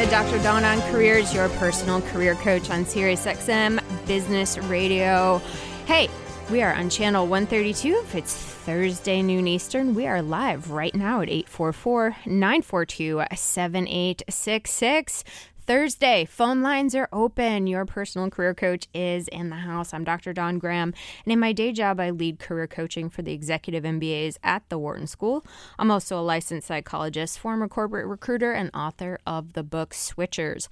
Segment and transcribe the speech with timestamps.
[0.00, 0.42] To Dr.
[0.42, 5.42] Dawn on Careers, your personal career coach on SiriusXM Business Radio.
[5.84, 6.08] Hey,
[6.50, 7.98] we are on channel 132.
[8.04, 15.24] If it's Thursday noon Eastern, we are live right now at 844 942 7866.
[15.70, 17.68] Thursday, phone lines are open.
[17.68, 19.94] Your personal career coach is in the house.
[19.94, 20.32] I'm Dr.
[20.32, 20.92] Dawn Graham,
[21.24, 24.78] and in my day job, I lead career coaching for the executive MBAs at the
[24.78, 25.46] Wharton School.
[25.78, 30.66] I'm also a licensed psychologist, former corporate recruiter, and author of the book Switchers.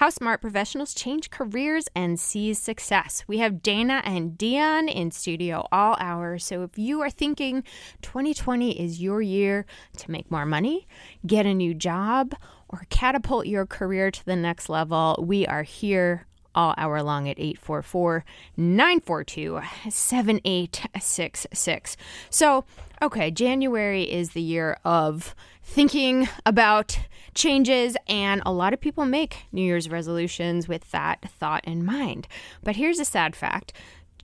[0.00, 3.22] How smart professionals change careers and seize success.
[3.28, 6.44] We have Dana and Dion in studio all hours.
[6.44, 7.62] So if you are thinking
[8.02, 9.64] 2020 is your year
[9.98, 10.88] to make more money,
[11.24, 12.34] get a new job,
[12.70, 17.38] or catapult your career to the next level, we are here all hour long at
[17.38, 18.24] 844
[18.56, 21.96] 942 7866.
[22.28, 22.64] So,
[23.02, 26.98] okay, January is the year of thinking about
[27.34, 32.26] changes, and a lot of people make New Year's resolutions with that thought in mind.
[32.62, 33.72] But here's a sad fact.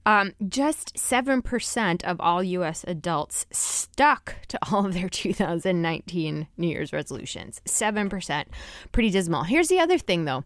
[0.06, 6.94] um, just 7% of all US adults stuck to all of their 2019 New Year's
[6.94, 7.62] resolutions.
[7.66, 8.46] 7%.
[8.92, 9.44] Pretty dismal.
[9.44, 10.44] Here's the other thing, though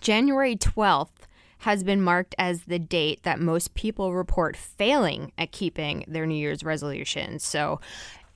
[0.00, 1.10] January 12th
[1.60, 6.34] has been marked as the date that most people report failing at keeping their New
[6.34, 7.42] Year's resolutions.
[7.44, 7.80] So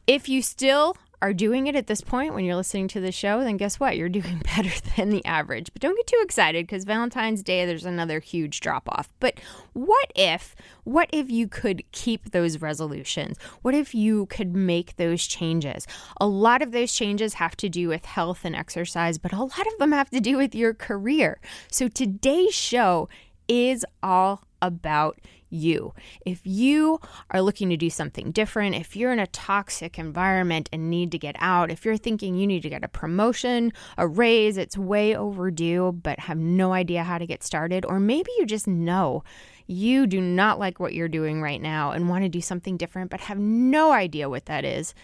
[0.07, 3.45] if you still are doing it at this point when you're listening to the show,
[3.45, 3.97] then guess what?
[3.97, 5.71] You're doing better than the average.
[5.73, 9.09] But don't get too excited because Valentine's Day, there's another huge drop off.
[9.21, 9.41] But
[9.73, 10.55] what if,
[10.85, 13.37] what if you could keep those resolutions?
[13.63, 15.87] What if you could make those changes?
[16.21, 19.67] A lot of those changes have to do with health and exercise, but a lot
[19.67, 21.39] of them have to do with your career.
[21.71, 23.09] So today's show
[23.49, 25.19] is all about
[25.51, 25.93] you.
[26.25, 27.01] If you
[27.31, 31.19] are looking to do something different, if you're in a toxic environment and need to
[31.19, 35.15] get out, if you're thinking you need to get a promotion, a raise, it's way
[35.15, 39.23] overdue, but have no idea how to get started, or maybe you just know
[39.67, 43.09] you do not like what you're doing right now and want to do something different,
[43.09, 44.95] but have no idea what that is.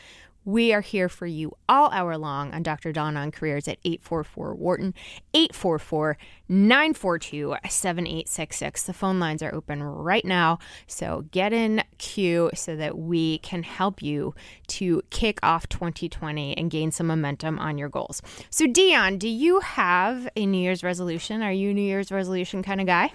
[0.46, 2.92] We are here for you all hour long on Dr.
[2.92, 4.94] Don on Careers at 844 Wharton,
[5.34, 6.16] 844
[6.48, 8.84] 942 7866.
[8.84, 10.60] The phone lines are open right now.
[10.86, 14.36] So get in queue so that we can help you
[14.68, 18.22] to kick off 2020 and gain some momentum on your goals.
[18.48, 21.42] So, Dion, do you have a New Year's resolution?
[21.42, 23.12] Are you a New Year's resolution kind of guy?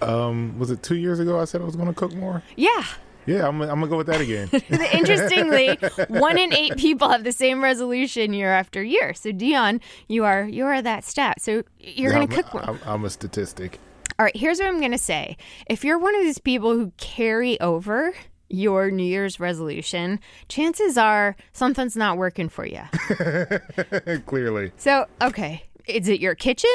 [0.00, 2.44] Um, was it two years ago I said I was going to cook more?
[2.54, 2.84] Yeah.
[3.26, 4.48] Yeah, I'm, I'm gonna go with that again.
[4.92, 5.78] Interestingly,
[6.08, 9.14] one in eight people have the same resolution year after year.
[9.14, 11.40] So Dion, you are you are that stat.
[11.40, 12.68] So you're Yeah, gonna I'm, cook.
[12.68, 13.78] I'm, I'm a statistic.
[14.18, 15.36] All right, here's what I'm gonna say.
[15.68, 18.12] If you're one of these people who carry over
[18.48, 22.82] your New Year's resolution, chances are something's not working for you.
[24.26, 26.70] Clearly, So okay, is it your kitchen?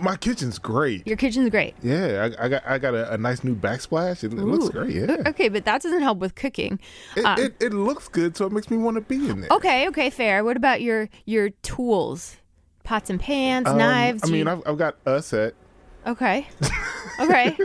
[0.00, 1.06] My kitchen's great.
[1.06, 1.74] Your kitchen's great.
[1.82, 4.24] Yeah, I, I got I got a, a nice new backsplash.
[4.24, 4.94] It, it looks great.
[4.94, 6.78] Yeah, Okay, but that doesn't help with cooking.
[7.16, 9.50] it, Um, it, it looks good, so it makes me want to be in there.
[9.52, 10.44] Okay, okay, fair.
[10.44, 12.36] What about your your tools?
[12.84, 14.22] Pots and pans, Um, knives.
[14.24, 15.54] I mean, you- I've, I've got a set.
[16.06, 16.46] Okay.
[17.18, 17.56] Okay.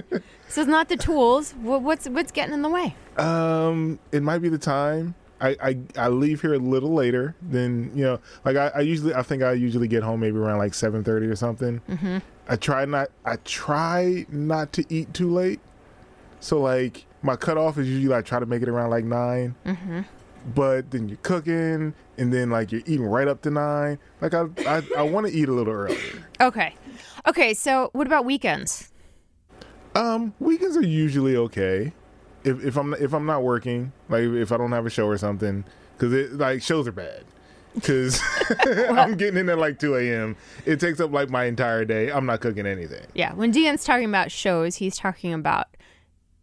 [0.47, 1.51] so it's not the tools.
[1.61, 2.95] What's what's getting in the way?
[3.17, 5.13] Um, it might be the time.
[5.41, 8.19] I, I, I leave here a little later than you know.
[8.45, 11.25] Like I, I usually, I think I usually get home maybe around like seven thirty
[11.25, 11.81] or something.
[11.89, 12.19] Mm-hmm.
[12.47, 15.59] I try not, I try not to eat too late.
[16.39, 20.01] So like my cutoff is usually I try to make it around like 9 Mm-hmm.
[20.55, 23.99] But then you're cooking, and then like you're eating right up to nine.
[24.21, 25.99] Like I, I, I want to eat a little earlier.
[26.41, 26.73] Okay.
[27.27, 27.53] Okay.
[27.53, 28.91] So what about weekends?
[29.93, 31.93] Um, weekends are usually okay.
[32.43, 35.17] If if I'm if I'm not working, like if I don't have a show or
[35.17, 35.63] something,
[35.95, 37.23] because it like shows are bad.
[37.73, 38.21] Because
[38.59, 40.35] I'm getting in at like 2 a.m.
[40.65, 42.11] It takes up like my entire day.
[42.11, 43.05] I'm not cooking anything.
[43.13, 43.33] Yeah.
[43.33, 45.67] When Dion's talking about shows, he's talking about.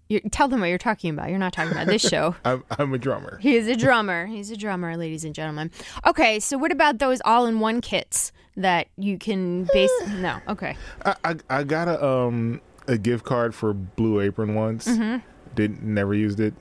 [0.09, 1.29] You, tell them what you're talking about.
[1.29, 2.35] You're not talking about this show.
[2.45, 3.39] I'm I'm a drummer.
[3.43, 4.25] He is a drummer.
[4.25, 5.71] He's a drummer, ladies and gentlemen.
[6.07, 9.91] Okay, so what about those all-in-one kits that you can base?
[10.15, 10.39] no.
[10.49, 10.79] Okay.
[11.05, 14.89] I, I I got a um a gift card for Blue Apron once.
[15.59, 16.55] Didn't never used it.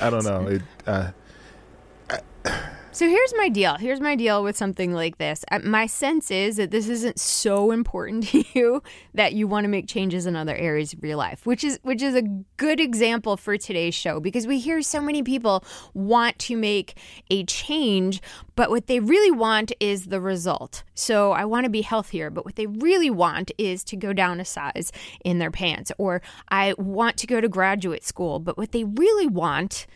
[0.00, 0.48] I don't know.
[0.48, 1.12] It uh,
[2.10, 2.18] I,
[2.92, 3.76] So here's my deal.
[3.76, 5.44] Here's my deal with something like this.
[5.48, 8.82] Uh, My sense is that this isn't so important to you
[9.14, 12.02] that you want to make changes in other areas of your life, which is which
[12.02, 12.22] is a
[12.56, 15.64] good example for today's show because we hear so many people
[15.94, 16.98] want to make
[17.30, 18.20] a change,
[18.56, 20.82] but what they really want is the result.
[20.94, 24.40] So I want to be healthier, but what they really want is to go down
[24.40, 24.90] a size
[25.24, 29.28] in their pants or I want to go to graduate school, but what they really
[29.28, 29.86] want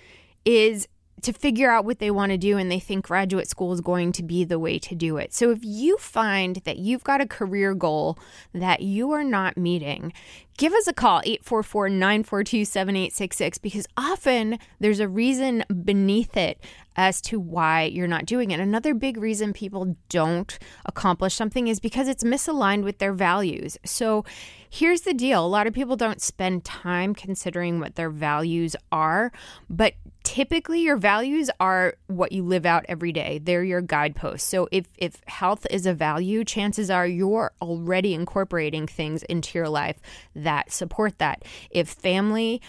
[0.45, 0.87] is
[1.25, 4.13] to figure out what they want to do and they think graduate school is going
[4.13, 5.33] to be the way to do it.
[5.35, 8.19] So if you find that you've got a career goal
[8.53, 10.13] that you are not meeting,
[10.59, 16.61] give us a call 844-942-7866 because often there's a reason beneath it
[16.97, 18.61] as to why you're not doing it.
[18.61, 20.57] Another big reason people don't
[20.87, 23.77] accomplish something is because it's misaligned with their values.
[23.85, 24.25] So
[24.71, 29.33] here's the deal a lot of people don't spend time considering what their values are,
[29.69, 29.95] but
[30.25, 33.39] typically your values are what you live out every day.
[33.41, 34.49] They're your guideposts.
[34.49, 39.69] So if if health is a value chances are you're already incorporating things into your
[39.69, 40.01] life
[40.35, 41.45] that support that.
[41.71, 42.61] If family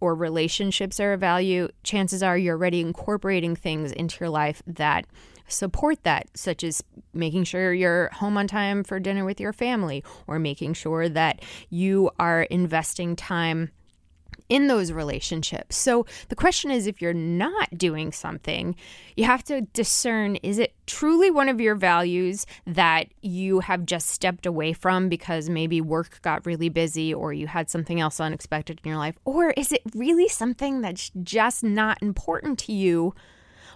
[0.00, 5.04] or relationships are a value chances are you're already incorporating things into your life that
[5.46, 6.82] support that, such as
[7.12, 11.42] making sure you're home on time for dinner with your family, or making sure that
[11.68, 13.70] you are investing time
[14.50, 15.76] in those relationships.
[15.76, 18.74] So the question is if you're not doing something,
[19.16, 24.10] you have to discern is it truly one of your values that you have just
[24.10, 28.80] stepped away from because maybe work got really busy or you had something else unexpected
[28.84, 29.16] in your life?
[29.24, 33.14] Or is it really something that's just not important to you,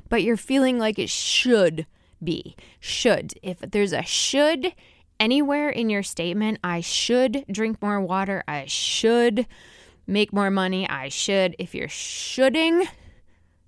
[0.09, 1.87] but you're feeling like it should
[2.23, 2.57] be?
[2.81, 3.35] Should.
[3.43, 4.75] If there's a should
[5.21, 9.47] anywhere in your statement, I should drink more water, I should
[10.07, 10.89] make more money.
[10.89, 11.57] I should.
[11.59, 12.87] If you're shoulding,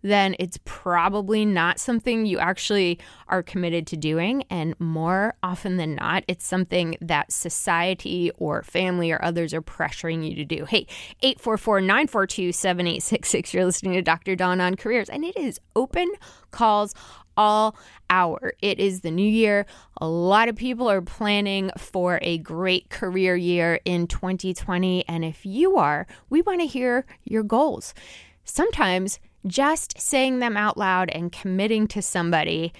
[0.03, 2.99] then it's probably not something you actually
[3.29, 4.45] are committed to doing.
[4.51, 10.29] And more often than not, it's something that society or family or others are pressuring
[10.29, 10.65] you to do.
[10.65, 10.87] Hey,
[11.23, 13.55] 844 942 7866.
[13.55, 14.37] You're listening to Dr.
[14.37, 16.11] Dawn on Careers, and it is open
[16.51, 16.95] calls
[17.37, 17.77] all
[18.11, 18.55] hour.
[18.61, 19.67] It is the new year.
[20.01, 25.07] A lot of people are planning for a great career year in 2020.
[25.09, 27.95] And if you are, we want to hear your goals.
[28.45, 32.73] Sometimes just saying them out loud and committing to somebody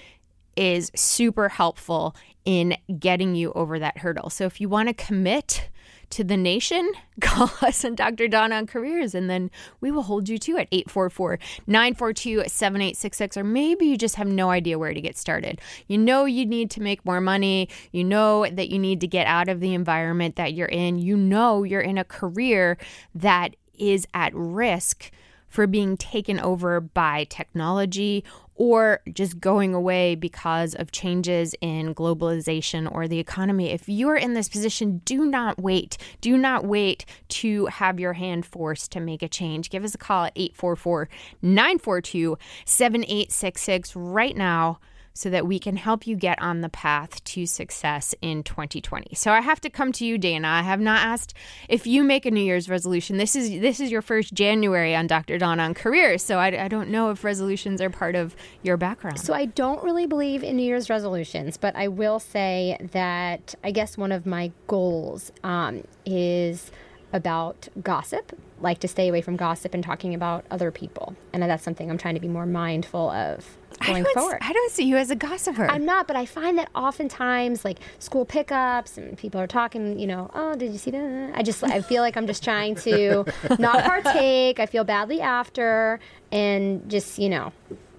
[0.55, 4.29] is super helpful in getting you over that hurdle.
[4.29, 5.69] So if you want to commit,
[6.11, 8.27] to the nation, call us and Dr.
[8.27, 9.51] Donna on Careers, and then
[9.81, 10.67] we will hold you to it.
[10.71, 13.37] 844 942 7866.
[13.37, 15.59] Or maybe you just have no idea where to get started.
[15.87, 17.69] You know you need to make more money.
[17.91, 20.99] You know that you need to get out of the environment that you're in.
[20.99, 22.77] You know you're in a career
[23.15, 25.11] that is at risk
[25.47, 28.23] for being taken over by technology
[28.55, 33.69] or just going away because of changes in globalization or the economy.
[33.69, 35.97] If you're in this position, do not wait.
[36.21, 39.69] Do not wait to have your hand forced to make a change.
[39.69, 41.07] Give us a call at 844
[41.41, 44.79] 942 7866 right now
[45.17, 49.15] so that we can help you get on the path to success in 2020.
[49.15, 50.47] So I have to come to you, Dana.
[50.47, 51.33] I have not asked
[51.67, 53.17] if you make a New Year's resolution.
[53.17, 55.37] This is this is your first January on Dr.
[55.37, 59.19] Dawn on careers, so I, I don't know if resolutions are part of your background.
[59.19, 63.71] So I don't really believe in New Year's resolutions, but I will say that I
[63.71, 66.71] guess one of my goals um, is
[67.13, 71.63] about gossip, like to stay away from gossip and talking about other people, and that's
[71.63, 74.39] something I'm trying to be more mindful of going I forward.
[74.41, 75.67] I don't see you as a gossiper.
[75.69, 80.07] I'm not, but I find that oftentimes, like school pickups and people are talking, you
[80.07, 81.31] know, oh, did you see that?
[81.35, 83.25] I just, I feel like I'm just trying to
[83.59, 84.59] not partake.
[84.59, 85.99] I feel badly after,
[86.31, 87.53] and just, you know,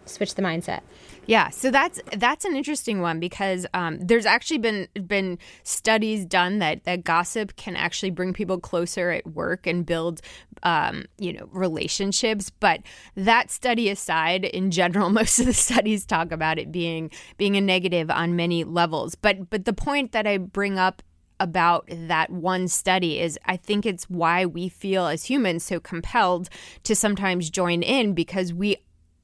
[0.05, 0.81] switch the mindset.
[1.29, 6.59] Yeah, so that's that's an interesting one because um, there's actually been been studies done
[6.61, 10.23] that that gossip can actually bring people closer at work and build
[10.63, 12.49] um, you know relationships.
[12.49, 12.81] But
[13.15, 17.61] that study aside, in general, most of the studies talk about it being being a
[17.61, 19.15] negative on many levels.
[19.15, 21.03] But but the point that I bring up
[21.41, 26.49] about that one study is I think it's why we feel as humans so compelled
[26.85, 28.79] to sometimes join in because we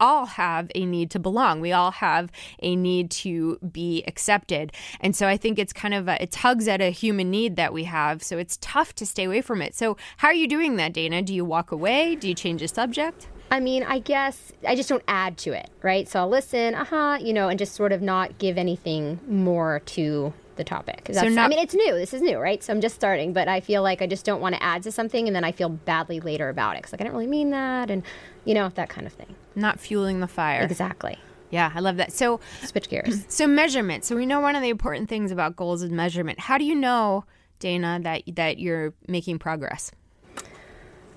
[0.04, 1.62] all have a need to belong.
[1.62, 2.30] We all have
[2.62, 4.70] a need to be accepted.
[5.00, 7.72] And so I think it's kind of a, it tugs at a human need that
[7.72, 8.22] we have.
[8.22, 9.74] So it's tough to stay away from it.
[9.74, 11.22] So how are you doing that, Dana?
[11.22, 12.16] Do you walk away?
[12.16, 13.28] Do you change the subject?
[13.50, 16.06] I mean, I guess I just don't add to it, right?
[16.06, 19.80] So I'll listen, uh huh, you know, and just sort of not give anything more
[19.86, 21.10] to the topic.
[21.12, 21.94] So not, I mean, it's new.
[21.94, 22.62] This is new, right?
[22.62, 24.92] So I'm just starting, but I feel like I just don't want to add to
[24.92, 27.50] something and then I feel badly later about it because like I didn't really mean
[27.50, 28.02] that and,
[28.44, 29.34] you know, that kind of thing.
[29.54, 30.62] Not fueling the fire.
[30.62, 31.18] Exactly.
[31.50, 32.12] Yeah, I love that.
[32.12, 33.24] So, switch gears.
[33.28, 34.04] so measurement.
[34.04, 36.40] So we know one of the important things about goals is measurement.
[36.40, 37.24] How do you know,
[37.60, 39.92] Dana, that that you're making progress?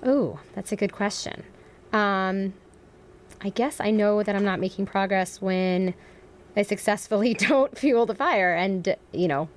[0.02, 1.42] Oh, that's a good question.
[1.92, 2.54] Um,
[3.40, 5.94] I guess I know that I'm not making progress when
[6.56, 9.48] I successfully don't fuel the fire and, you know,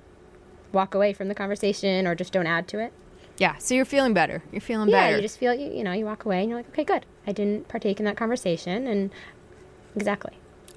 [0.72, 2.92] walk away from the conversation or just don't add to it.
[3.38, 4.42] Yeah, so you're feeling better.
[4.52, 5.10] You're feeling yeah, better.
[5.10, 7.06] Yeah, you just feel, you, you know, you walk away and you're like, okay, good.
[7.26, 8.86] I didn't partake in that conversation.
[8.86, 9.10] And
[9.96, 10.34] exactly.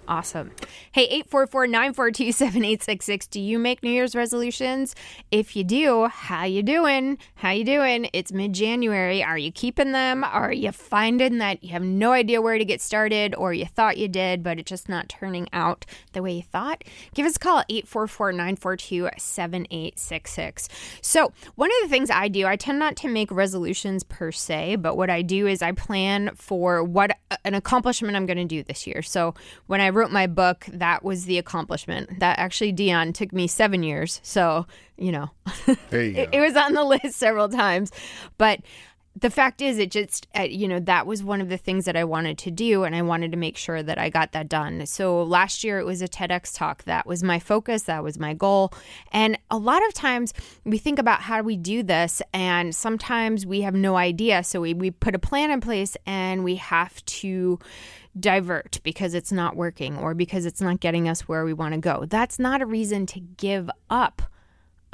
[0.08, 0.52] Awesome.
[0.92, 3.28] Hey, 844-942-7866.
[3.30, 4.94] Do you make New Year's resolutions?
[5.32, 7.18] If you do, how you doing?
[7.36, 8.08] How you doing?
[8.14, 9.24] It's mid-January.
[9.24, 10.24] Are you keeping them?
[10.24, 13.98] Are you finding that you have no idea where to get started or you thought
[13.98, 16.84] you did, but it's just not turning out the way you thought?
[17.16, 20.68] Give us a call at 844-942-7866.
[21.02, 24.76] So, one of the things I do, I tend not to make resolutions per se,
[24.76, 28.46] but what I do is I plan for what uh, an accomplishment I'm going to
[28.46, 29.02] do this year.
[29.02, 29.34] So,
[29.66, 32.20] when I wrote my book, that was the accomplishment.
[32.20, 34.20] That actually, Dion, took me seven years.
[34.24, 35.32] So, you know,
[35.68, 37.92] you it, it was on the list several times.
[38.38, 38.60] But
[39.18, 41.96] the fact is, it just, uh, you know, that was one of the things that
[41.96, 42.84] I wanted to do.
[42.84, 44.86] And I wanted to make sure that I got that done.
[44.86, 46.84] So last year, it was a TEDx talk.
[46.84, 47.84] That was my focus.
[47.84, 48.74] That was my goal.
[49.14, 50.34] And a lot of times
[50.66, 52.22] we think about how do we do this.
[52.34, 54.44] And sometimes we have no idea.
[54.44, 57.58] So we, we put a plan in place and we have to
[58.20, 61.80] divert because it's not working or because it's not getting us where we want to
[61.80, 62.06] go.
[62.06, 64.22] That's not a reason to give up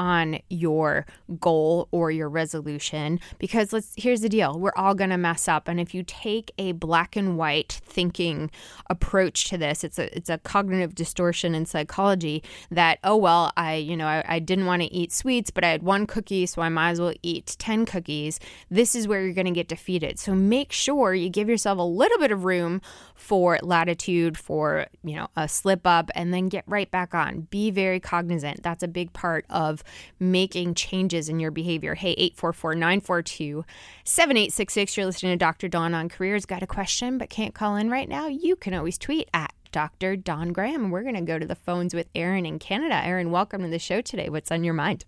[0.01, 1.05] on your
[1.39, 4.59] goal or your resolution because let's here's the deal.
[4.59, 5.67] We're all going to mess up.
[5.67, 8.49] And if you take a black and white thinking
[8.89, 12.41] approach to this it's a it's a cognitive distortion in psychology
[12.71, 15.69] that oh well I you know I, I didn't want to eat sweets but I
[15.69, 18.39] had one cookie so I might as well eat 10 cookies.
[18.71, 20.17] This is where you're going to get defeated.
[20.17, 22.81] So make sure you give yourself a little bit of room
[23.13, 27.41] for latitude for you know a slip up and then get right back on.
[27.51, 28.63] Be very cognizant.
[28.63, 29.83] That's a big part of
[30.19, 36.63] making changes in your behavior hey 844-942-7866 you're listening to dr dawn on careers got
[36.63, 40.51] a question but can't call in right now you can always tweet at dr Dawn
[40.53, 43.69] graham we're going to go to the phones with erin in canada erin welcome to
[43.69, 45.05] the show today what's on your mind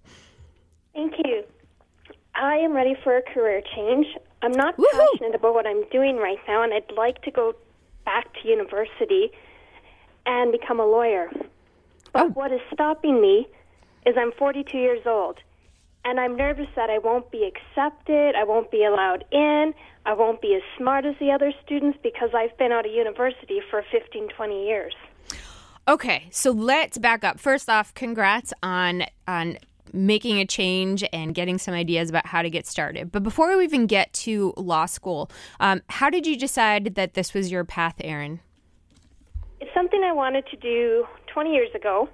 [0.94, 1.44] Thank you.
[2.36, 4.06] I am ready for a career change.
[4.44, 5.08] I'm not Woohoo!
[5.14, 7.56] passionate about what I'm doing right now, and I'd like to go
[8.06, 9.32] back to university
[10.28, 11.32] and become a lawyer.
[12.12, 12.30] But Oh.
[12.30, 13.48] what is stopping me
[14.06, 15.40] is I'm 42 years old,
[16.06, 19.74] and I'm nervous that I won't be accepted, I won't be allowed in,
[20.06, 23.62] I won't be as smart as the other students because I've been out of university
[23.70, 24.94] for 15, 20 years.
[25.88, 27.40] Okay, so let's back up.
[27.40, 29.58] First off, congrats on on
[29.94, 33.12] making a change and getting some ideas about how to get started.
[33.12, 35.30] But before we even get to law school,
[35.60, 38.40] um, how did you decide that this was your path, Erin?
[39.60, 42.10] It's something I wanted to do 20 years ago,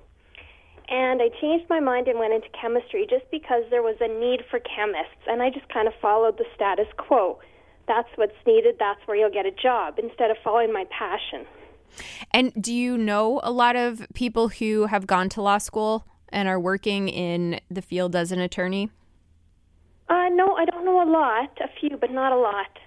[0.89, 4.41] and I changed my mind and went into chemistry just because there was a need
[4.49, 7.39] for chemists, and I just kind of followed the status quo.
[7.87, 11.45] That's what's needed, that's where you'll get a job, instead of following my passion.
[12.31, 16.47] And do you know a lot of people who have gone to law school and
[16.47, 18.89] are working in the field as an attorney?
[20.07, 22.79] Uh, no, I don't know a lot, a few, but not a lot.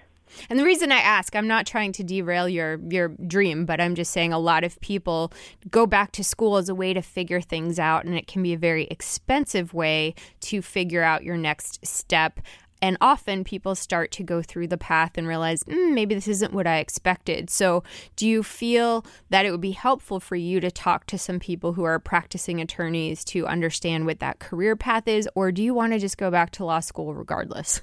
[0.49, 3.95] And the reason I ask, I'm not trying to derail your your dream, but I'm
[3.95, 5.31] just saying a lot of people
[5.69, 8.53] go back to school as a way to figure things out and it can be
[8.53, 12.39] a very expensive way to figure out your next step.
[12.83, 16.51] And often people start to go through the path and realize, mm, maybe this isn't
[16.51, 17.49] what I expected.
[17.49, 17.81] So,
[18.17, 21.71] do you feel that it would be helpful for you to talk to some people
[21.71, 25.29] who are practicing attorneys to understand what that career path is?
[25.33, 27.79] Or do you want to just go back to law school regardless?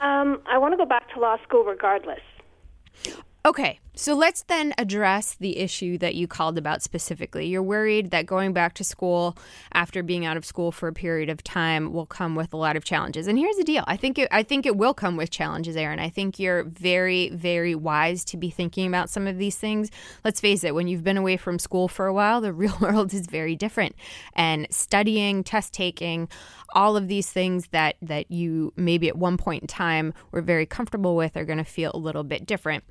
[0.00, 2.20] Um, I want to go back to law school regardless.
[3.44, 7.48] Okay, so let's then address the issue that you called about specifically.
[7.48, 9.36] You're worried that going back to school
[9.72, 12.76] after being out of school for a period of time will come with a lot
[12.76, 13.26] of challenges.
[13.26, 15.98] And here's the deal: I think it, I think it will come with challenges, Erin.
[15.98, 19.90] I think you're very, very wise to be thinking about some of these things.
[20.24, 23.12] Let's face it: when you've been away from school for a while, the real world
[23.12, 23.96] is very different,
[24.34, 26.28] and studying, test taking,
[26.72, 30.66] all of these things that that you maybe at one point in time were very
[30.66, 32.84] comfortable with are going to feel a little bit different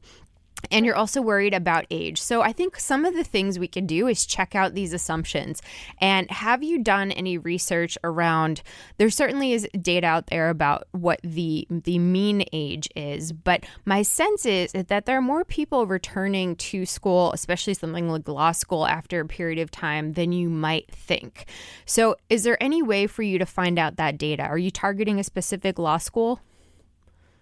[0.71, 2.21] and you're also worried about age.
[2.21, 5.61] So I think some of the things we can do is check out these assumptions.
[5.99, 8.61] And have you done any research around
[8.97, 14.01] there certainly is data out there about what the the mean age is, but my
[14.01, 18.85] sense is that there are more people returning to school, especially something like law school
[18.85, 21.45] after a period of time than you might think.
[21.85, 24.43] So is there any way for you to find out that data?
[24.43, 26.41] Are you targeting a specific law school?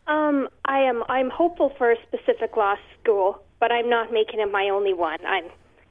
[0.08, 4.52] Um, I am I'm hopeful for a specific law school, but I'm not making it
[4.52, 5.20] my only one.
[5.26, 5.46] I'm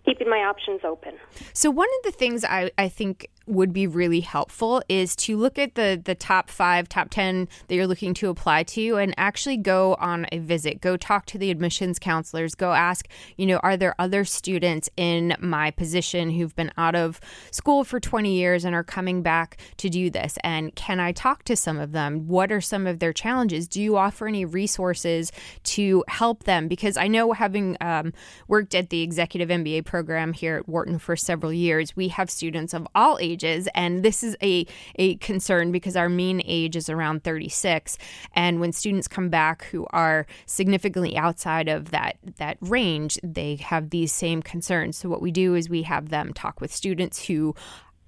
[0.05, 1.15] keeping my options open.
[1.53, 5.59] So one of the things I, I think would be really helpful is to look
[5.59, 9.57] at the the top five, top ten that you're looking to apply to, and actually
[9.57, 10.81] go on a visit.
[10.81, 12.55] Go talk to the admissions counselors.
[12.55, 17.21] Go ask, you know, are there other students in my position who've been out of
[17.51, 20.39] school for 20 years and are coming back to do this?
[20.43, 22.27] And can I talk to some of them?
[22.27, 23.69] What are some of their challenges?
[23.69, 25.33] Do you offer any resources
[25.65, 26.69] to help them?
[26.69, 28.13] Because I know having um,
[28.49, 32.73] worked at the executive MBA program here at Wharton for several years, we have students
[32.73, 33.69] of all ages ages.
[33.75, 37.99] And this is a, a concern because our mean age is around 36.
[38.35, 43.91] And when students come back who are significantly outside of that, that range, they have
[43.91, 44.97] these same concerns.
[44.97, 47.55] So what we do is we have them talk with students who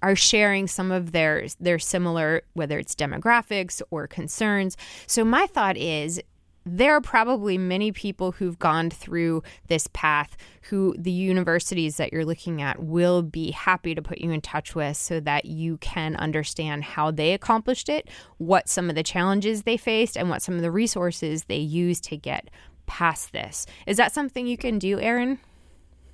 [0.03, 4.77] are sharing some of their their similar whether it's demographics or concerns.
[5.07, 6.21] So my thought is
[6.67, 12.25] there are probably many people who've gone through this path who the universities that you're
[12.25, 16.17] looking at will be happy to put you in touch with so that you can
[16.17, 18.09] understand how they accomplished it,
[18.39, 22.03] what some of the challenges they faced, and what some of the resources they used
[22.03, 22.51] to get
[22.87, 23.65] past this.
[23.87, 25.39] Is that something you can do, Erin?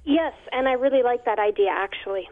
[0.05, 2.29] Yes, and I really like that idea actually.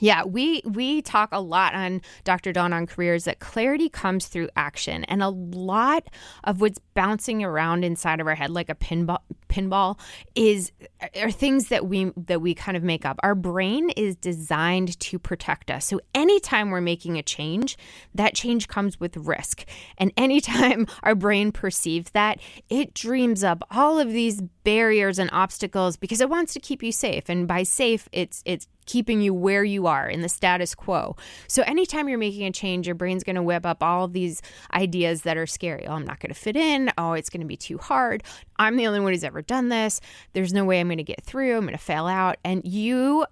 [0.00, 2.52] Yeah, we we talk a lot on Dr.
[2.52, 6.08] Dawn on careers that clarity comes through action, and a lot
[6.44, 9.98] of what's bouncing around inside of our head like a pinball pinball
[10.34, 10.72] is
[11.20, 13.18] are things that we that we kind of make up.
[13.22, 15.86] Our brain is designed to protect us.
[15.86, 17.76] So anytime we're making a change,
[18.14, 19.64] that change comes with risk.
[19.98, 25.96] And anytime our brain perceives that, it dreams up all of these barriers and obstacles
[25.96, 27.28] because it wants to keep you safe.
[27.28, 31.16] And by safe, it's it's keeping you where you are in the status quo.
[31.48, 35.22] So anytime you're making a change, your brain's going to whip up all these ideas
[35.22, 35.86] that are scary.
[35.86, 36.90] Oh, I'm not going to fit in.
[36.98, 38.22] Oh, it's going to be too hard.
[38.58, 40.00] I'm the only one who's ever done this.
[40.32, 41.56] There's no way I'm going to get through.
[41.56, 42.36] I'm going to fail out.
[42.44, 43.26] And you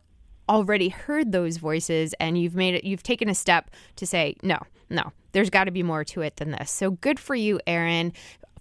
[0.49, 4.59] already heard those voices and you've made it you've taken a step to say no
[4.91, 8.13] no there's got to be more to it than this so good for you erin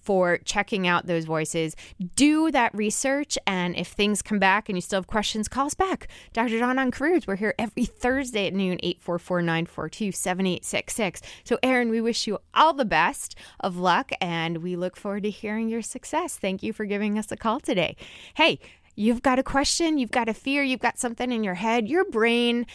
[0.02, 1.76] for checking out those voices.
[2.16, 5.74] Do that research, and if things come back and you still have questions, call us
[5.74, 6.08] back.
[6.34, 6.60] Dr.
[6.60, 11.22] Dawn on Careers, we're here every Thursday at noon, 844 942 7866.
[11.44, 15.30] So, Erin, we wish you all the best of luck, and we look forward to
[15.30, 16.36] hearing your success.
[16.38, 17.96] Thank you for giving us a call today.
[18.34, 18.60] Hey,
[18.96, 22.06] you've got a question, you've got a fear, you've got something in your head, your
[22.06, 22.66] brain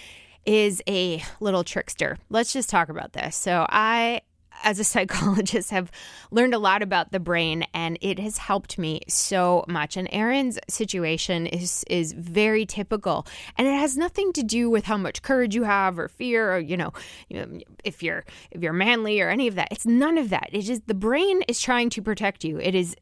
[0.44, 2.18] is a little trickster.
[2.30, 3.34] Let's just talk about this.
[3.34, 4.20] So, I
[4.62, 5.90] as a psychologist, have
[6.30, 9.96] learned a lot about the brain, and it has helped me so much.
[9.96, 14.96] And Erin's situation is is very typical, and it has nothing to do with how
[14.96, 16.92] much courage you have, or fear, or you know,
[17.28, 19.68] you know, if you're if you're manly or any of that.
[19.70, 20.50] It's none of that.
[20.52, 22.58] It's the brain is trying to protect you.
[22.58, 22.96] It is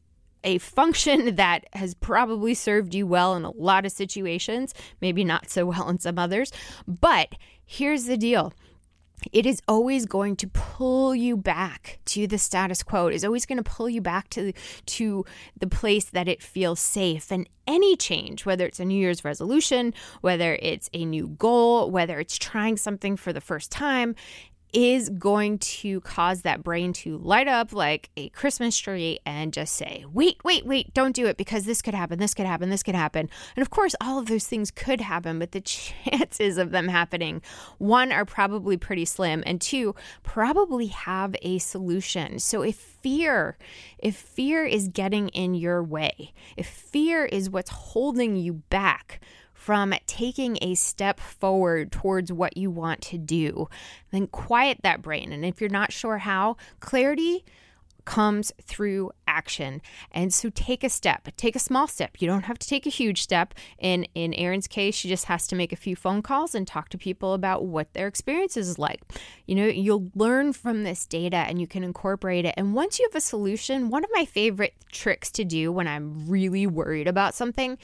[0.45, 5.49] a function that has probably served you well in a lot of situations, maybe not
[5.49, 6.51] so well in some others.
[6.87, 7.29] But
[7.65, 8.53] here's the deal
[9.31, 13.07] it is always going to pull you back to the status quo.
[13.07, 14.53] It is always going to pull you back to
[14.85, 15.25] to
[15.57, 17.31] the place that it feels safe.
[17.31, 22.19] And any change, whether it's a New Year's resolution, whether it's a new goal, whether
[22.19, 24.15] it's trying something for the first time,
[24.75, 29.73] is going to cause that brain to light up like a Christmas tree and just
[29.73, 32.83] say, wait, wait, wait, don't do it because this could happen, this could happen, this
[32.83, 33.29] could happen.
[33.55, 37.41] And of course, all of those things could happen, but the chances of them happening,
[37.77, 42.37] one, are probably pretty slim, and two, probably have a solution.
[42.39, 43.57] So if fear,
[43.97, 49.21] if fear is getting in your way, if fear is what's holding you back,
[49.65, 53.67] from taking a step forward towards what you want to do,
[54.11, 55.33] then quiet that brain.
[55.33, 57.43] And if you're not sure how, clarity
[58.05, 59.81] comes through action.
[60.11, 62.21] And so take a step, take a small step.
[62.21, 63.53] You don't have to take a huge step.
[63.79, 66.89] In in Erin's case, she just has to make a few phone calls and talk
[66.89, 69.01] to people about what their experience is like.
[69.45, 72.53] You know, you'll learn from this data and you can incorporate it.
[72.57, 76.27] And once you have a solution, one of my favorite tricks to do when I'm
[76.27, 77.77] really worried about something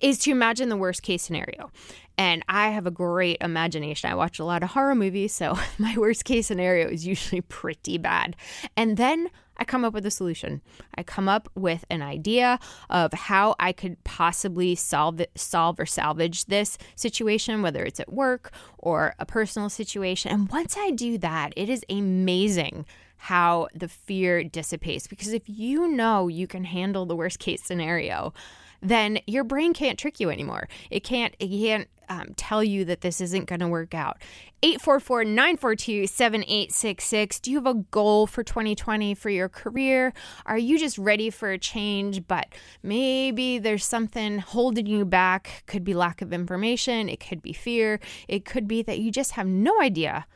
[0.00, 1.70] is to imagine the worst case scenario.
[2.18, 4.10] And I have a great imagination.
[4.10, 7.98] I watch a lot of horror movies, so my worst case scenario is usually pretty
[7.98, 8.36] bad.
[8.76, 9.28] And then
[9.58, 10.60] I come up with a solution.
[10.94, 12.58] I come up with an idea
[12.90, 18.12] of how I could possibly solve it, solve or salvage this situation, whether it's at
[18.12, 20.30] work or a personal situation.
[20.30, 25.88] And once I do that, it is amazing how the fear dissipates because if you
[25.88, 28.32] know you can handle the worst case scenario,
[28.80, 30.68] then your brain can't trick you anymore.
[30.90, 34.18] It can't it can't um, tell you that this isn't going to work out.
[34.62, 37.40] 844 942 7866.
[37.40, 40.12] Do you have a goal for 2020 for your career?
[40.46, 42.46] Are you just ready for a change, but
[42.82, 45.64] maybe there's something holding you back?
[45.66, 49.32] Could be lack of information, it could be fear, it could be that you just
[49.32, 50.26] have no idea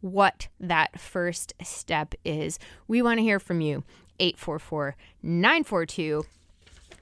[0.00, 2.58] what that first step is.
[2.86, 3.84] We want to hear from you.
[4.20, 6.24] 844 942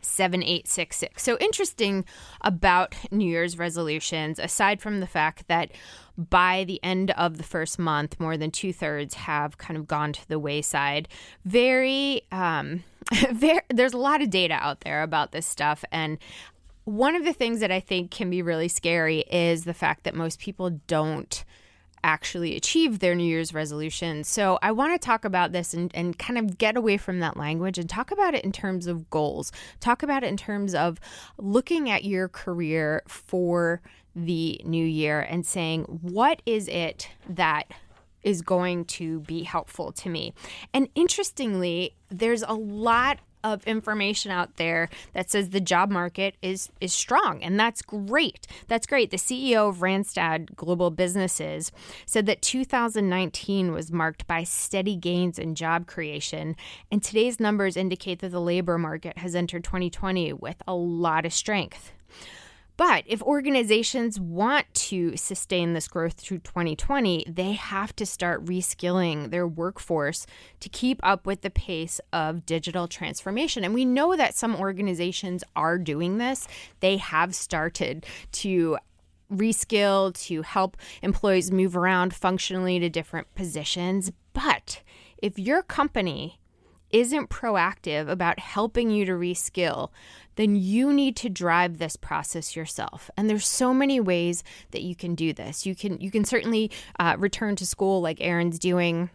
[0.07, 1.23] 7866.
[1.23, 2.05] So, interesting
[2.41, 5.73] about New Year's resolutions, aside from the fact that
[6.17, 10.13] by the end of the first month, more than two thirds have kind of gone
[10.15, 11.09] to the wayside.
[11.45, 12.85] Very, um,
[13.31, 15.85] very, there's a lot of data out there about this stuff.
[15.93, 16.19] And
[16.85, 20.15] one of the things that I think can be really scary is the fact that
[20.15, 21.45] most people don't
[22.07, 24.23] actually achieve their New Year's resolution.
[24.23, 27.37] So I want to talk about this and, and kind of get away from that
[27.37, 29.51] language and talk about it in terms of goals.
[29.81, 31.01] Talk about it in terms of
[31.37, 33.83] looking at your career for
[34.15, 37.65] the new year and saying, what is it that
[38.23, 40.33] is going to be helpful to me?
[40.73, 46.69] And interestingly, there's a lot of information out there that says the job market is
[46.81, 48.47] is strong and that's great.
[48.69, 49.11] That's great.
[49.11, 51.73] The CEO of Randstad Global Businesses
[52.05, 56.57] said that 2019 was marked by steady gains in job creation
[56.91, 61.33] and today's numbers indicate that the labor market has entered 2020 with a lot of
[61.33, 61.93] strength.
[62.77, 69.31] But if organizations want to sustain this growth through 2020, they have to start reskilling
[69.31, 70.27] their workforce
[70.61, 73.65] to keep up with the pace of digital transformation.
[73.65, 76.47] And we know that some organizations are doing this.
[76.81, 78.77] They have started to
[79.33, 84.13] reskill, to help employees move around functionally to different positions.
[84.33, 84.83] But
[85.19, 86.39] if your company
[86.91, 89.91] isn't proactive about helping you to reskill,
[90.37, 93.11] then you need to drive this process yourself.
[93.17, 95.67] And there's so many ways that you can do this.
[95.67, 99.11] You can you can certainly uh, return to school like Erin's doing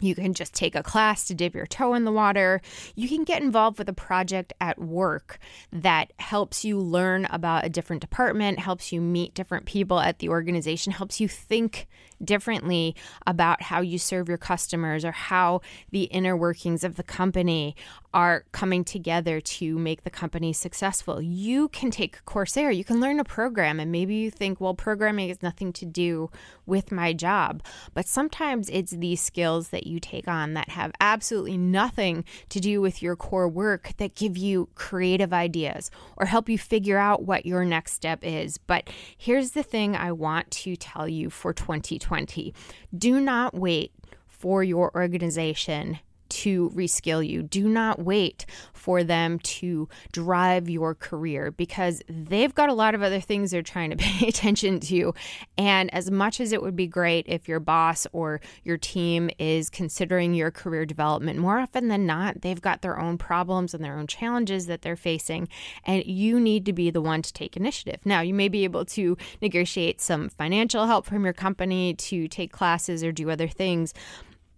[0.00, 2.60] you can just take a class to dip your toe in the water.
[2.94, 5.38] You can get involved with a project at work
[5.72, 10.28] that helps you learn about a different department, helps you meet different people at the
[10.28, 11.88] organization, helps you think
[12.22, 17.76] differently about how you serve your customers or how the inner workings of the company
[18.14, 21.20] are coming together to make the company successful.
[21.20, 25.28] You can take Coursera, you can learn a program, and maybe you think, well, programming
[25.28, 26.30] has nothing to do
[26.64, 27.62] with my job.
[27.92, 32.80] But sometimes it's these skills that you take on that have absolutely nothing to do
[32.80, 37.44] with your core work that give you creative ideas or help you figure out what
[37.44, 38.56] your next step is.
[38.58, 42.54] But here's the thing I want to tell you for 2020
[42.96, 43.92] do not wait
[44.26, 47.42] for your organization to reskill you.
[47.42, 53.02] Do not wait for them to drive your career because they've got a lot of
[53.02, 55.14] other things they're trying to pay attention to.
[55.56, 59.68] And as much as it would be great if your boss or your team is
[59.70, 63.98] considering your career development, more often than not, they've got their own problems and their
[63.98, 65.48] own challenges that they're facing.
[65.84, 68.00] And you need to be the one to take initiative.
[68.04, 72.52] Now, you may be able to negotiate some financial help from your company to take
[72.52, 73.92] classes or do other things.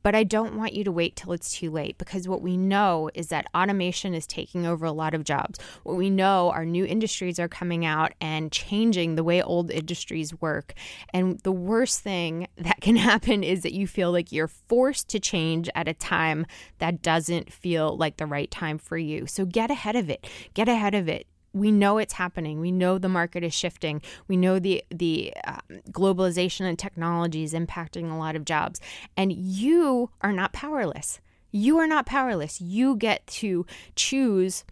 [0.03, 3.11] But I don't want you to wait till it's too late because what we know
[3.15, 5.59] is that automation is taking over a lot of jobs.
[5.83, 10.41] What we know are new industries are coming out and changing the way old industries
[10.41, 10.75] work.
[11.13, 15.21] And the worst thing that can happen is that you feel like you're forced to
[15.21, 16.47] change at a time
[16.79, 19.27] that doesn't feel like the right time for you.
[19.27, 20.27] So get ahead of it.
[20.55, 22.61] Get ahead of it we know it's happening.
[22.61, 24.03] We know the market is shifting.
[24.29, 25.59] We know the the uh,
[25.91, 28.81] globalization and technology is impacting a lot of jobs,
[29.17, 31.21] and you are not powerless.
[31.51, 32.61] You are not powerless.
[32.61, 34.65] You get to choose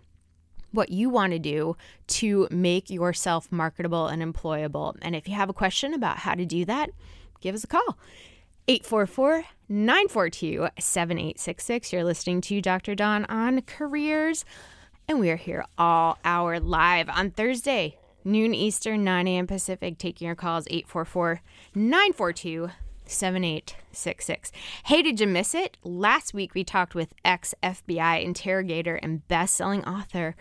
[0.70, 4.96] what you want to do to make yourself marketable and employable.
[5.02, 6.90] And if you have a question about how to do that,
[7.40, 7.98] give us a call.
[8.68, 11.92] 844 942 7866.
[11.92, 12.94] You're listening to Dr.
[12.94, 14.44] Dawn on Careers.
[15.10, 19.46] And we are here all hour live on Thursday, noon Eastern, 9 a.m.
[19.46, 19.96] Pacific.
[19.96, 21.40] Taking your calls 844
[21.74, 22.68] 942
[23.06, 24.52] 7866.
[24.84, 25.78] Hey, did you miss it?
[25.82, 30.36] Last week we talked with ex FBI interrogator and best selling author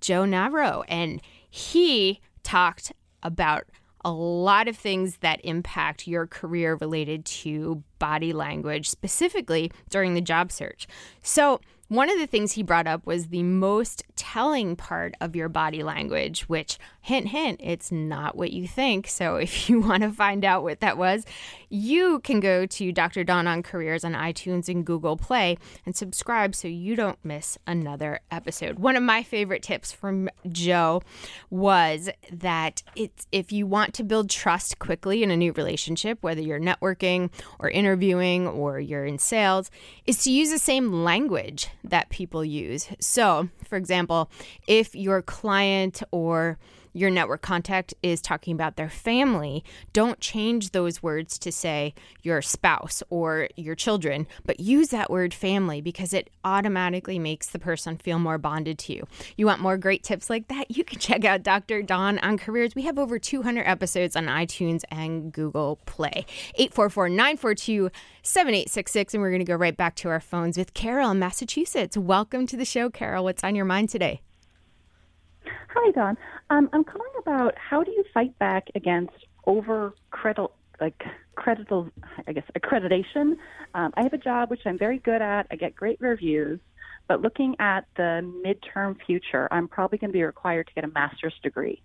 [0.00, 2.92] Joe Navarro, and he talked
[3.24, 3.64] about
[4.04, 10.20] a lot of things that impact your career related to body language, specifically during the
[10.20, 10.86] job search.
[11.22, 11.60] So,
[11.92, 15.82] one of the things he brought up was the most telling part of your body
[15.82, 19.08] language, which Hint, hint, it's not what you think.
[19.08, 21.24] So if you want to find out what that was,
[21.68, 23.24] you can go to Dr.
[23.24, 28.20] Dawn on Careers on iTunes and Google Play and subscribe so you don't miss another
[28.30, 28.78] episode.
[28.78, 31.02] One of my favorite tips from Joe
[31.50, 36.40] was that it's if you want to build trust quickly in a new relationship, whether
[36.40, 39.70] you're networking or interviewing or you're in sales,
[40.06, 42.88] is to use the same language that people use.
[43.00, 44.30] So, for example,
[44.66, 46.58] if your client or
[46.92, 52.42] your network contact is talking about their family, don't change those words to say your
[52.42, 57.96] spouse or your children, but use that word family because it automatically makes the person
[57.96, 59.06] feel more bonded to you.
[59.36, 60.70] You want more great tips like that?
[60.70, 61.82] You can check out Dr.
[61.82, 62.74] Dawn on Careers.
[62.74, 66.26] We have over 200 episodes on iTunes and Google Play.
[66.56, 67.90] 844 942
[68.22, 69.14] 7866.
[69.14, 71.96] And we're going to go right back to our phones with Carol in Massachusetts.
[71.96, 73.24] Welcome to the show, Carol.
[73.24, 74.20] What's on your mind today?
[75.74, 76.18] Hi, Dawn.
[76.50, 79.14] Um, I'm calling about how do you fight back against
[79.46, 81.02] over credit, like
[81.36, 81.90] credital,
[82.26, 83.36] I guess accreditation.
[83.74, 85.46] Um, I have a job which I'm very good at.
[85.50, 86.60] I get great reviews,
[87.08, 90.88] but looking at the midterm future, I'm probably going to be required to get a
[90.88, 91.80] master's degree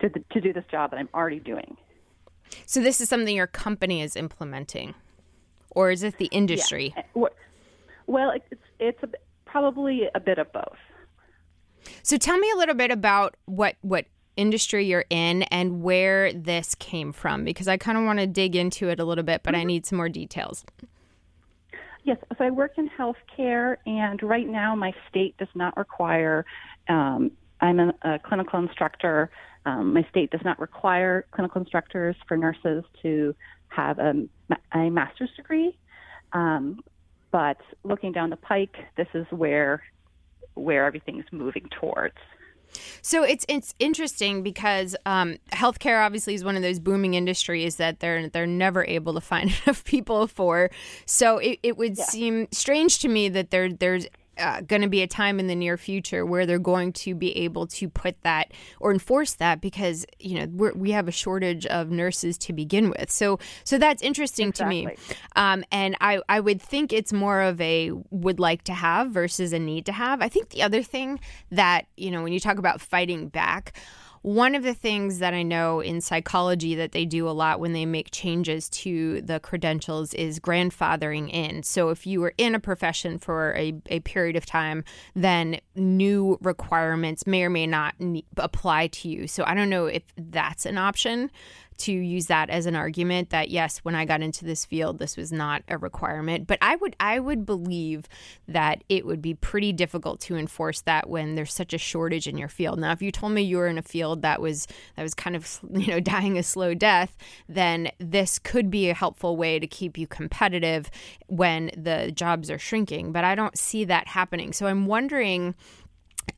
[0.00, 1.76] to the, to do this job that I'm already doing.
[2.66, 4.94] So this is something your company is implementing,
[5.70, 6.92] or is it the industry?
[6.96, 7.28] Yeah.
[8.08, 9.08] Well, it's it's a,
[9.44, 10.76] probably a bit of both.
[12.02, 16.74] So tell me a little bit about what what industry you're in and where this
[16.74, 19.54] came from because I kind of want to dig into it a little bit, but
[19.54, 19.60] mm-hmm.
[19.60, 20.64] I need some more details.
[22.04, 26.44] Yes, so I work in healthcare, and right now my state does not require.
[26.88, 29.30] Um, I'm a, a, clinical instructor.
[29.64, 33.34] Um, my state does not require clinical instructors for nurses to
[33.68, 34.24] have a,
[34.72, 35.76] a master's degree.
[36.32, 36.80] Um,
[37.32, 39.82] but looking down the pike, this is where
[40.56, 42.16] where everything's moving towards.
[43.02, 48.00] So it's it's interesting because um, healthcare obviously is one of those booming industries that
[48.00, 50.70] they're they're never able to find enough people for.
[51.06, 52.04] So it, it would yeah.
[52.04, 54.06] seem strange to me that there there's
[54.38, 57.36] uh, going to be a time in the near future where they're going to be
[57.38, 61.90] able to put that or enforce that because you know we have a shortage of
[61.90, 63.10] nurses to begin with.
[63.10, 64.82] So so that's interesting exactly.
[64.82, 64.96] to me,
[65.36, 69.52] um, and I I would think it's more of a would like to have versus
[69.52, 70.20] a need to have.
[70.20, 71.20] I think the other thing
[71.50, 73.72] that you know when you talk about fighting back.
[74.26, 77.74] One of the things that I know in psychology that they do a lot when
[77.74, 81.62] they make changes to the credentials is grandfathering in.
[81.62, 84.82] So if you were in a profession for a, a period of time,
[85.14, 87.94] then new requirements may or may not
[88.36, 89.28] apply to you.
[89.28, 91.30] So I don't know if that's an option
[91.78, 95.16] to use that as an argument that yes when i got into this field this
[95.16, 96.46] was not a requirement.
[96.46, 98.08] But i would i would believe
[98.48, 102.38] that it would be pretty difficult to enforce that when there's such a shortage in
[102.38, 102.78] your field.
[102.78, 105.36] Now if you told me you were in a field that was that was kind
[105.36, 107.16] of you know dying a slow death
[107.48, 110.90] then this could be a helpful way to keep you competitive
[111.26, 113.12] when the jobs are shrinking.
[113.12, 114.52] But i don't see that happening.
[114.52, 115.54] So i'm wondering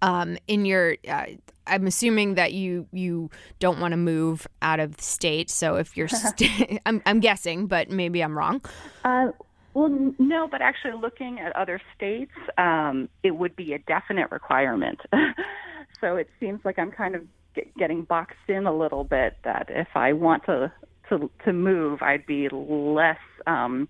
[0.02, 1.26] um, in your uh,
[1.68, 5.50] I'm assuming that you you don't want to move out of the state.
[5.50, 8.60] So if you're, st- I'm, I'm guessing, but maybe I'm wrong.
[9.04, 9.28] Uh,
[9.74, 15.00] well, no, but actually looking at other states, um, it would be a definite requirement.
[16.00, 17.22] so it seems like I'm kind of
[17.54, 19.36] get, getting boxed in a little bit.
[19.44, 20.72] That if I want to
[21.10, 23.18] to to move, I'd be less.
[23.46, 23.88] Um,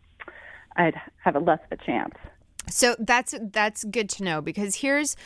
[0.76, 2.14] I'd have a less of a chance.
[2.70, 5.16] So that's that's good to know because here's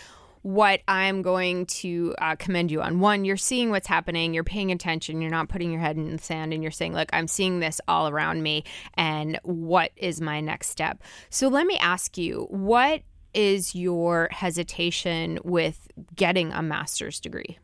[0.43, 3.01] what I'm going to uh, commend you on.
[3.01, 6.23] One, you're seeing what's happening, you're paying attention, you're not putting your head in the
[6.23, 10.41] sand, and you're saying, Look, I'm seeing this all around me, and what is my
[10.41, 11.03] next step?
[11.31, 13.03] So let me ask you, what
[13.35, 17.59] is your hesitation with getting a master's degree?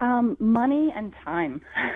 [0.00, 1.60] Um, money and time.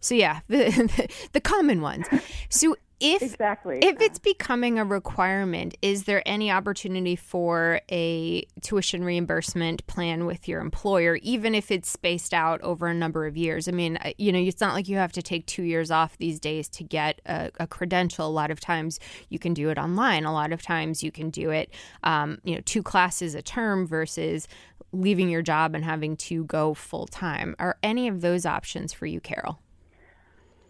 [0.00, 2.06] So yeah, the, the, common ones.
[2.48, 9.04] So if exactly if it's becoming a requirement is there any opportunity for a tuition
[9.04, 13.68] reimbursement plan with your employer even if it's spaced out over a number of years
[13.68, 16.40] i mean you know it's not like you have to take two years off these
[16.40, 20.24] days to get a, a credential a lot of times you can do it online
[20.24, 23.86] a lot of times you can do it um, you know two classes a term
[23.86, 24.48] versus
[24.92, 29.06] leaving your job and having to go full time are any of those options for
[29.06, 29.60] you carol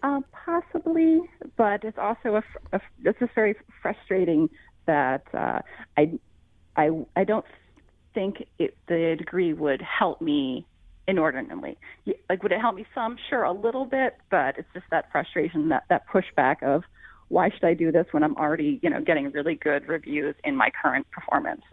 [0.02, 1.20] uh, possibly,
[1.56, 4.48] but it's also a, a just very frustrating
[4.86, 5.60] that uh,
[5.96, 6.18] I,
[6.76, 7.44] I, I don't
[8.14, 10.66] think it, the degree would help me
[11.06, 11.78] inordinately.
[12.28, 13.16] Like, would it help me some?
[13.28, 16.84] Sure, a little bit, but it's just that frustration, that that pushback of,
[17.28, 20.56] why should I do this when I'm already, you know, getting really good reviews in
[20.56, 21.62] my current performance?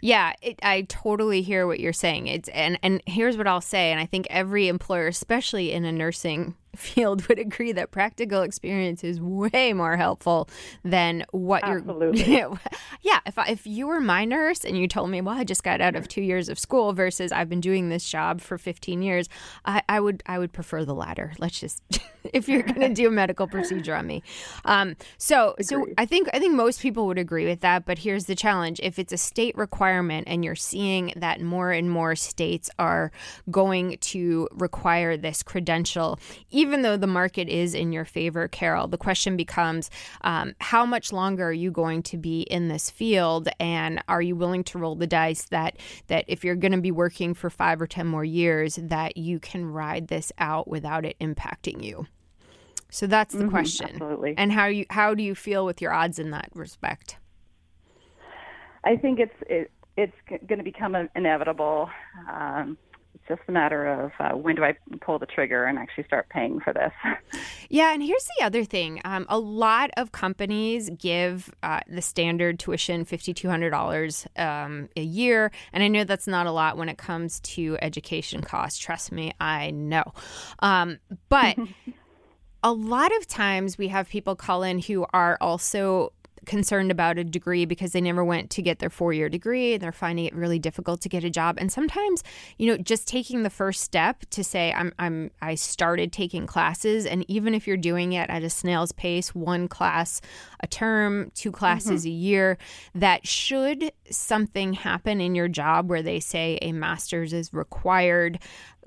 [0.00, 2.28] Yeah, it, I totally hear what you're saying.
[2.28, 5.92] It's and and here's what I'll say, and I think every employer, especially in a
[5.92, 10.48] nursing field would agree that practical experience is way more helpful
[10.84, 12.24] than what Absolutely.
[12.36, 12.60] you're
[13.02, 15.62] yeah if I, if you were my nurse and you told me well i just
[15.62, 19.02] got out of two years of school versus i've been doing this job for 15
[19.02, 19.28] years
[19.64, 21.32] i, I would i would prefer the latter.
[21.38, 21.82] Let's just
[22.32, 24.22] if you're going to do a medical procedure on me.
[24.64, 28.24] Um, so so i think i think most people would agree with that but here's
[28.24, 28.80] the challenge.
[28.82, 33.12] If it's a state requirement and you're seeing that more and more states are
[33.50, 36.18] going to require this credential
[36.50, 39.88] even even though the market is in your favor, Carol, the question becomes
[40.22, 44.34] um, how much longer are you going to be in this field, and are you
[44.34, 45.76] willing to roll the dice that
[46.08, 49.38] that if you're going to be working for five or ten more years, that you
[49.38, 52.06] can ride this out without it impacting you?
[52.90, 53.90] So that's the Mhm, question.
[53.90, 54.34] absolutely.
[54.36, 57.18] And how you how do you feel with your odds in that respect?
[58.84, 61.88] I think it's it, it's going to become inevitable.
[62.30, 62.76] Um,
[63.28, 66.60] just a matter of uh, when do I pull the trigger and actually start paying
[66.60, 66.92] for this.
[67.68, 69.00] Yeah, and here's the other thing.
[69.04, 75.50] Um, a lot of companies give uh, the standard tuition $5,200 um, a year.
[75.72, 78.78] And I know that's not a lot when it comes to education costs.
[78.78, 80.04] Trust me, I know.
[80.60, 81.56] Um, but
[82.62, 86.12] a lot of times we have people call in who are also
[86.46, 89.82] concerned about a degree because they never went to get their four year degree and
[89.82, 91.58] they're finding it really difficult to get a job.
[91.58, 92.22] And sometimes,
[92.56, 97.04] you know, just taking the first step to say, I'm, I'm, I started taking classes.
[97.04, 100.20] And even if you're doing it at a snail's pace, one class
[100.60, 102.10] a term, two classes mm-hmm.
[102.10, 102.58] a year,
[102.94, 108.38] that should something happen in your job where they say a master's is required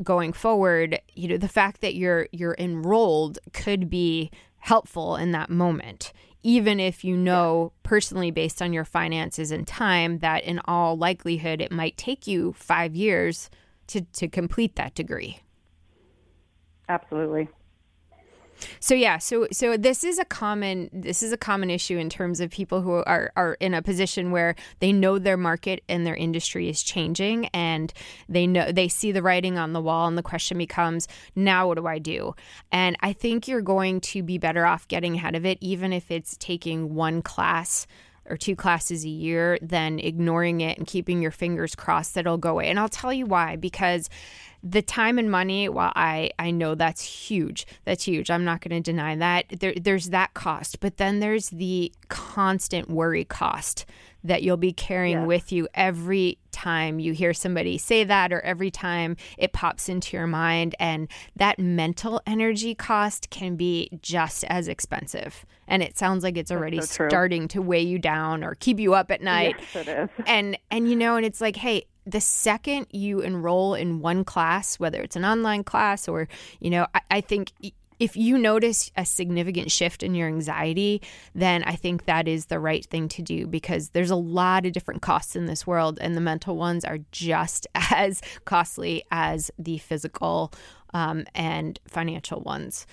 [0.02, 5.50] going forward, you know, the fact that you're, you're enrolled could be helpful in that
[5.50, 10.97] moment even if you know personally based on your finances and time that in all
[10.97, 13.49] likelihood it might take you five years
[13.88, 15.39] to, to complete that degree.
[16.88, 17.49] Absolutely.
[18.80, 22.39] So yeah, so so this is a common this is a common issue in terms
[22.39, 26.15] of people who are are in a position where they know their market and their
[26.15, 27.93] industry is changing and
[28.28, 31.78] they know they see the writing on the wall and the question becomes now what
[31.78, 32.36] do I do?
[32.72, 36.12] And I think you're going to be better off getting ahead of it even if
[36.12, 37.88] it's taking one class
[38.30, 42.38] or two classes a year than ignoring it and keeping your fingers crossed that it'll
[42.38, 42.69] go away.
[42.69, 44.10] And I'll tell you why because
[44.63, 48.30] the time and money, while I, I know that's huge, that's huge.
[48.30, 49.45] I'm not going to deny that.
[49.60, 53.86] There, there's that cost, but then there's the constant worry cost
[54.22, 55.28] that you'll be carrying Yes.
[55.28, 60.17] with you every time you hear somebody say that or every time it pops into
[60.17, 60.76] your mind.
[60.78, 65.45] And that mental energy cost can be just as expensive.
[65.69, 68.93] And it sounds like it's already so starting to weigh you down or keep you
[68.93, 70.10] up at night Yes, it is.
[70.28, 74.80] and and you know and it's like hey the second you enroll in one class
[74.80, 76.28] whether it's an online class or
[76.60, 77.52] you know i, I think
[78.00, 81.02] if you notice a significant shift in your anxiety
[81.36, 84.72] then i think that is the right thing to do because there's a lot of
[84.72, 89.78] different costs in this world and the mental ones are just as costly as the
[89.78, 90.52] physical
[90.93, 92.88] um, and financial ones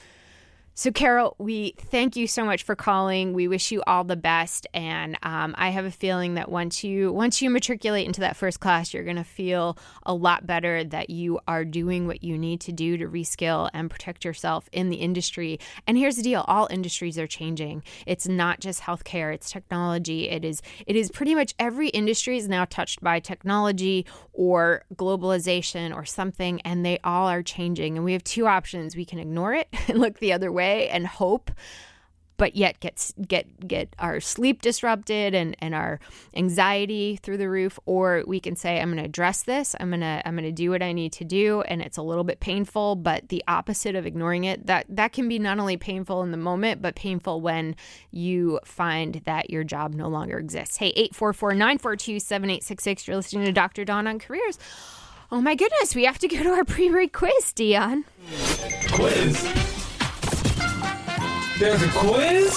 [0.79, 3.33] so, Carol, we thank you so much for calling.
[3.33, 7.11] We wish you all the best, and um, I have a feeling that once you
[7.15, 11.09] once you matriculate into that first class, you're going to feel a lot better that
[11.09, 14.97] you are doing what you need to do to reskill and protect yourself in the
[14.97, 15.59] industry.
[15.87, 17.83] And here's the deal: all industries are changing.
[18.05, 20.29] It's not just healthcare; it's technology.
[20.29, 25.97] It is it is pretty much every industry is now touched by technology or globalization
[25.97, 27.97] or something, and they all are changing.
[27.97, 31.07] And we have two options: we can ignore it and look the other way and
[31.07, 31.51] hope
[32.37, 35.99] but yet get get get our sleep disrupted and and our
[36.35, 37.79] anxiety through the roof.
[37.87, 39.77] Or we can say i'm going to address this.
[39.79, 41.63] I'm going to i'm going to do what i need to do.
[41.63, 45.29] And it's a little bit painful but the opposite of ignoring it that that can
[45.29, 47.77] be not only painful in the moment but painful when
[48.11, 50.77] you find that your job no longer exists.
[50.77, 54.59] Hey 844-942-7866 you're listening to dr dawn on careers.
[55.33, 58.05] Oh my goodness we have to go to our pre-break quiz dion.
[58.93, 59.76] Quiz.
[61.59, 62.55] There's a quiz?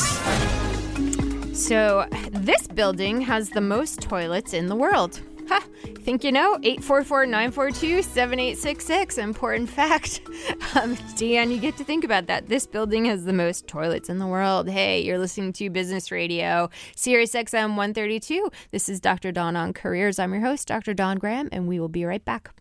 [1.58, 5.22] So, this building has the most toilets in the world.
[5.48, 5.64] Ha!
[6.00, 6.60] Think you know?
[6.64, 9.18] 844 942 7866.
[9.18, 10.22] Important fact.
[10.76, 12.48] Um, Dion, you get to think about that.
[12.48, 14.70] This building has the most toilets in the world.
[14.70, 18.52] Hey, you're listening to Business Radio, Sirius XM 132.
[18.70, 19.32] This is Dr.
[19.32, 20.20] Dawn on Careers.
[20.20, 20.94] I'm your host, Dr.
[20.94, 22.52] Dawn Graham, and we will be right back.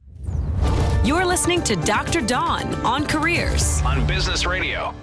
[1.04, 2.22] You're listening to Dr.
[2.22, 3.82] Dawn on Careers.
[3.82, 4.94] On Business Radio.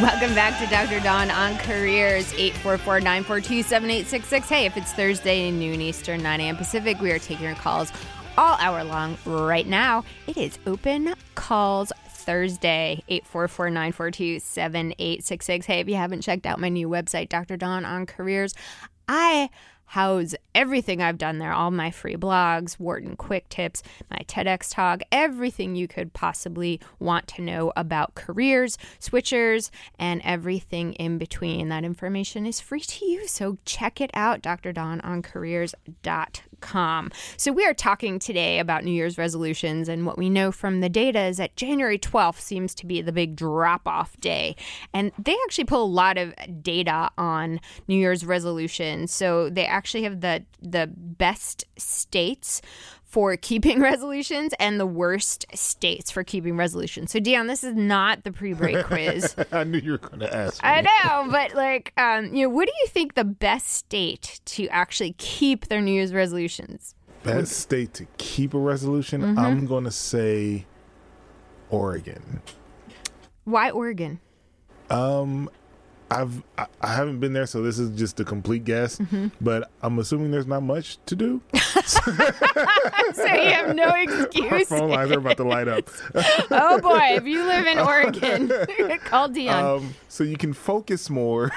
[0.00, 0.98] Welcome back to Dr.
[1.00, 4.48] Dawn on Careers, 844-942-7866.
[4.48, 6.56] Hey, if it's Thursday, noon Eastern, 9 a.m.
[6.56, 7.92] Pacific, we are taking your calls
[8.38, 10.02] all hour long right now.
[10.26, 15.64] It is open calls Thursday, 844-942-7866.
[15.66, 17.58] Hey, if you haven't checked out my new website, Dr.
[17.58, 18.54] Dawn on Careers,
[19.06, 19.50] I
[19.90, 25.02] house everything I've done there, all my free blogs, Wharton quick tips, my TEDx talk,
[25.10, 31.70] everything you could possibly want to know about careers, switchers, and everything in between.
[31.70, 34.42] That information is free to you, so check it out,
[36.60, 37.10] drdawnoncareers.com.
[37.36, 40.88] So we are talking today about New Year's resolutions, and what we know from the
[40.88, 44.56] data is that January 12th seems to be the big drop-off day.
[44.92, 49.12] And they actually pull a lot of data on New Year's resolutions.
[49.12, 52.60] So they actually have the the best states
[53.10, 57.10] for keeping resolutions and the worst states for keeping resolutions.
[57.10, 59.34] So Dion, this is not the pre-break quiz.
[59.52, 60.62] I knew you were going to ask.
[60.62, 60.68] Me.
[60.68, 64.68] I know, but like, um, you know, what do you think the best state to
[64.68, 66.94] actually keep their New Year's resolutions?
[67.24, 69.20] Best state to keep a resolution?
[69.20, 69.38] Mm-hmm.
[69.38, 70.64] I'm going to say
[71.68, 72.40] Oregon.
[73.44, 74.20] Why Oregon?
[74.88, 75.50] Um,
[76.10, 78.98] I've I, I haven't been there, so this is just a complete guess.
[78.98, 79.28] Mm-hmm.
[79.40, 81.40] But I'm assuming there's not much to do.
[83.12, 84.68] So you have no Our excuse.
[84.68, 85.88] phone lines are about to light up.
[86.50, 88.52] oh boy, if you live in Oregon,
[89.04, 89.64] call Dion.
[89.64, 91.50] Um, so you can focus more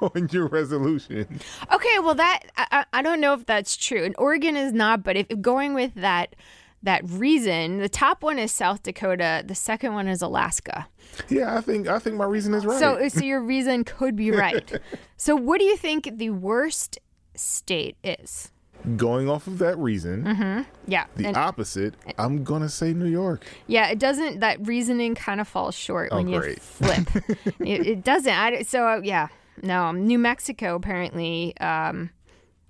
[0.00, 1.40] on your resolution.
[1.72, 4.04] Okay, well that I, I don't know if that's true.
[4.04, 6.34] And Oregon is not, but if going with that
[6.82, 10.86] that reason, the top one is South Dakota, the second one is Alaska.
[11.28, 12.78] Yeah, I think I think my reason is right.
[12.78, 14.70] So so your reason could be right.
[15.16, 16.98] so what do you think the worst
[17.34, 18.50] state is?
[18.96, 21.06] Going off of that reason, Yeah.
[21.16, 23.44] the and- opposite, I'm gonna say New York.
[23.66, 24.38] Yeah, it doesn't.
[24.38, 27.08] That reasoning kind of falls short Oh, when you flip.
[27.58, 28.32] it, it doesn't.
[28.32, 29.28] I, so uh, yeah,
[29.62, 29.90] no.
[29.90, 32.10] New Mexico apparently, um,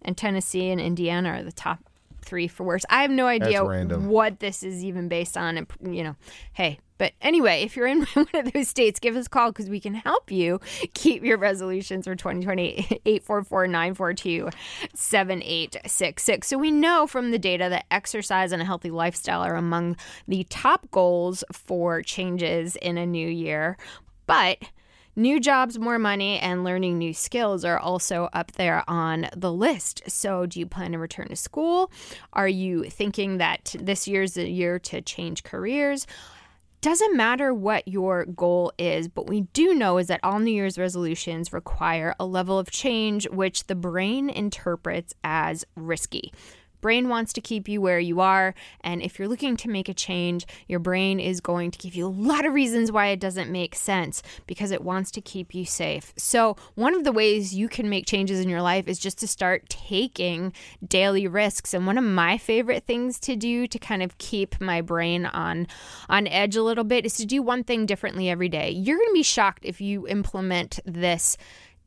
[0.01, 1.81] and Tennessee and Indiana are the top
[2.29, 2.85] three for worse.
[2.91, 5.57] I have no idea what this is even based on.
[5.57, 5.67] And
[5.97, 6.17] you know,
[6.53, 6.79] hey.
[6.99, 9.79] But anyway, if you're in one of those states, give us a call because we
[9.79, 10.61] can help you
[10.95, 13.01] keep your resolutions for 2020.
[13.07, 14.51] 844 942
[14.95, 16.49] 7866.
[16.49, 20.45] So we know from the data that exercise and a healthy lifestyle are among the
[20.51, 23.79] top goals for changes in a new year.
[24.27, 24.59] But
[25.19, 30.01] New jobs, more money, and learning new skills are also up there on the list.
[30.07, 31.91] So, do you plan to return to school?
[32.35, 36.07] Are you thinking that this year's the year to change careers?
[36.83, 40.79] Doesn't matter what your goal is, but we do know is that all New Year's
[40.79, 46.33] resolutions require a level of change which the brain interprets as risky.
[46.81, 49.95] Brain wants to keep you where you are, and if you're looking to make a
[49.95, 53.51] change, your brain is going to give you a lot of reasons why it doesn't
[53.51, 56.13] make sense because it wants to keep you safe.
[56.17, 59.29] So, one of the ways you can make changes in your life is just to
[59.29, 60.53] start taking
[60.87, 61.75] daily risks.
[61.75, 65.67] And one of my favorite things to do to kind of keep my brain on
[66.09, 68.71] on edge a little bit is to do one thing differently every day.
[68.71, 71.37] You're going to be shocked if you implement this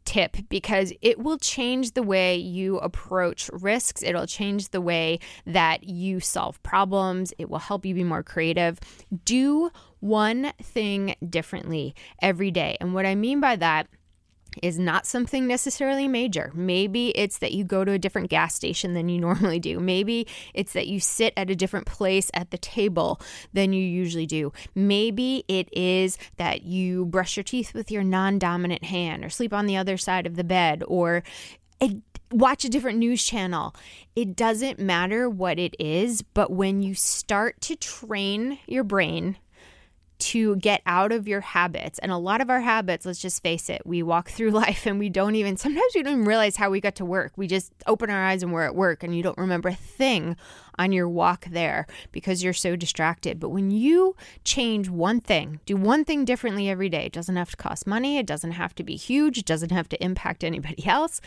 [0.06, 4.04] tip because it will change the way you approach risks.
[4.04, 7.34] It'll change the way that you solve problems.
[7.38, 8.80] It will help you be more creative.
[9.26, 12.78] Do one thing differently every day.
[12.82, 13.88] And what I mean by that
[14.62, 16.52] is not something necessarily major.
[16.54, 19.80] Maybe it's that you go to a different gas station than you normally do.
[19.80, 23.20] Maybe it's that you sit at a different place at the table
[23.54, 24.52] than you usually do.
[24.76, 29.54] Maybe it is that you brush your teeth with your non dominant hand or sleep
[29.54, 31.24] on the other side of the bed or
[32.32, 33.76] watch a different news channel.
[34.16, 39.38] It doesn't matter what it is, but when you start to train your brain
[40.22, 42.00] to get out of your habits.
[42.00, 45.00] And a lot of our habits, let's just face it, we walk through life and
[45.00, 47.34] we don't even, sometimes we don't even realize how we got to work.
[47.36, 50.38] We just open our eyes and we're at work and you don't remember a thing
[50.78, 53.40] on your walk there because you're so distracted.
[53.40, 57.52] But when you change one thing, do one thing differently every day, it doesn't have
[57.52, 60.86] to cost money, it doesn't have to be huge, it doesn't have to impact anybody
[60.86, 61.22] else.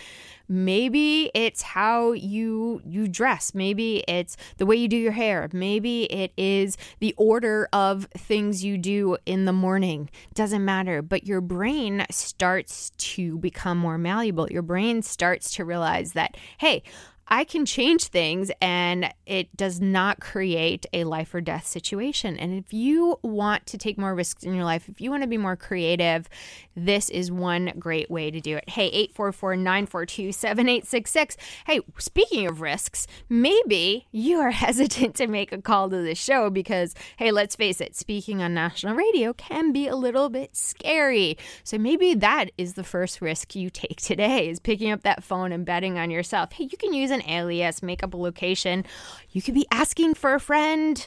[0.49, 6.05] Maybe it's how you you dress, maybe it's the way you do your hair, maybe
[6.05, 10.11] it is the order of things you do in the morning.
[10.35, 14.51] Doesn't matter, but your brain starts to become more malleable.
[14.51, 16.83] Your brain starts to realize that, hey,
[17.27, 22.37] I can change things and it does not create a life or death situation.
[22.37, 25.29] And if you want to take more risks in your life, if you want to
[25.29, 26.29] be more creative,
[26.77, 28.69] this is one great way to do it.
[28.69, 31.37] Hey, 844 942 7866.
[31.67, 36.51] Hey, speaking of risks, maybe you are hesitant to make a call to the show
[36.51, 41.39] because, hey, let's face it, speaking on national radio can be a little bit scary.
[41.63, 45.53] So maybe that is the first risk you take today is picking up that phone
[45.53, 46.53] and betting on yourself.
[46.53, 48.85] Hey, you can use an alias, make up a location.
[49.31, 51.07] You could be asking for a friend.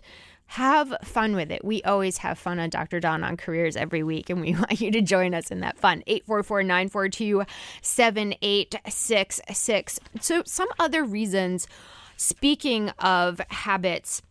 [0.51, 1.65] Have fun with it.
[1.65, 3.01] We always have fun on Dr.
[3.01, 6.03] Dawn on Careers every week, and we want you to join us in that fun.
[6.07, 7.43] 844 942
[7.81, 9.99] 7866.
[10.21, 11.67] So, some other reasons,
[12.15, 14.21] speaking of habits,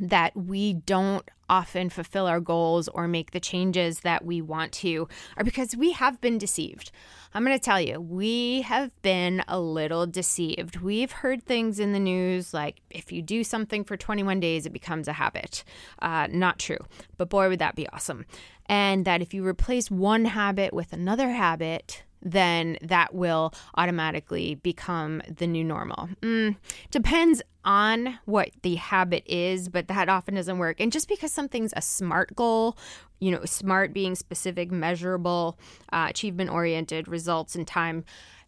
[0.00, 5.06] that we don't often fulfill our goals or make the changes that we want to
[5.36, 6.90] are because we have been deceived.
[7.34, 10.80] I'm going to tell you, we have been a little deceived.
[10.80, 14.72] We've heard things in the news like if you do something for 21 days, it
[14.72, 15.62] becomes a habit.
[16.00, 16.78] Uh, not true,
[17.18, 18.24] but boy, would that be awesome.
[18.64, 25.22] And that if you replace one habit with another habit, then that will automatically become
[25.28, 26.08] the new normal.
[26.20, 26.56] Mm,
[26.90, 30.80] depends on what the habit is, but that often doesn't work.
[30.80, 32.76] And just because something's a SMART goal,
[33.20, 35.58] you know, SMART being specific, measurable,
[35.92, 38.04] uh, achievement oriented, results in time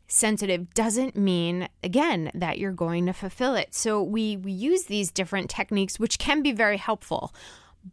[0.06, 3.74] sensitive doesn't mean again that you're going to fulfill it.
[3.74, 7.34] So we we use these different techniques which can be very helpful.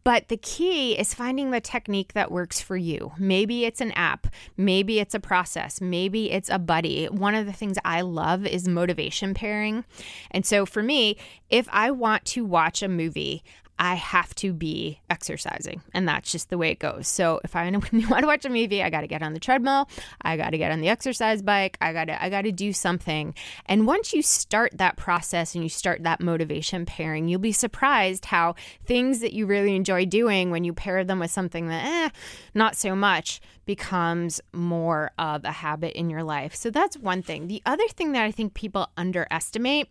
[0.03, 3.11] But the key is finding the technique that works for you.
[3.17, 7.05] Maybe it's an app, maybe it's a process, maybe it's a buddy.
[7.07, 9.83] One of the things I love is motivation pairing.
[10.31, 11.17] And so for me,
[11.49, 13.43] if I want to watch a movie,
[13.79, 17.07] I have to be exercising, and that's just the way it goes.
[17.07, 19.89] So if I want to watch a movie, I got to get on the treadmill,
[20.21, 22.73] I got to get on the exercise bike, I got to I got to do
[22.73, 23.33] something.
[23.65, 28.25] And once you start that process and you start that motivation pairing, you'll be surprised
[28.25, 28.55] how
[28.85, 32.09] things that you really enjoy doing when you pair them with something that eh,
[32.53, 36.55] not so much becomes more of a habit in your life.
[36.55, 37.47] So that's one thing.
[37.47, 39.87] The other thing that I think people underestimate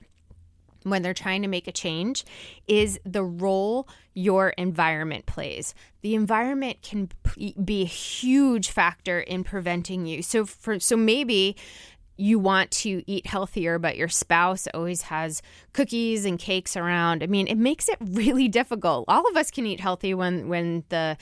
[0.82, 2.24] when they're trying to make a change
[2.66, 5.74] is the role your environment plays.
[6.02, 7.10] The environment can
[7.62, 10.22] be a huge factor in preventing you.
[10.22, 11.56] So for so maybe
[12.16, 15.40] you want to eat healthier but your spouse always has
[15.72, 17.22] cookies and cakes around.
[17.22, 19.06] I mean, it makes it really difficult.
[19.08, 21.16] All of us can eat healthy when when the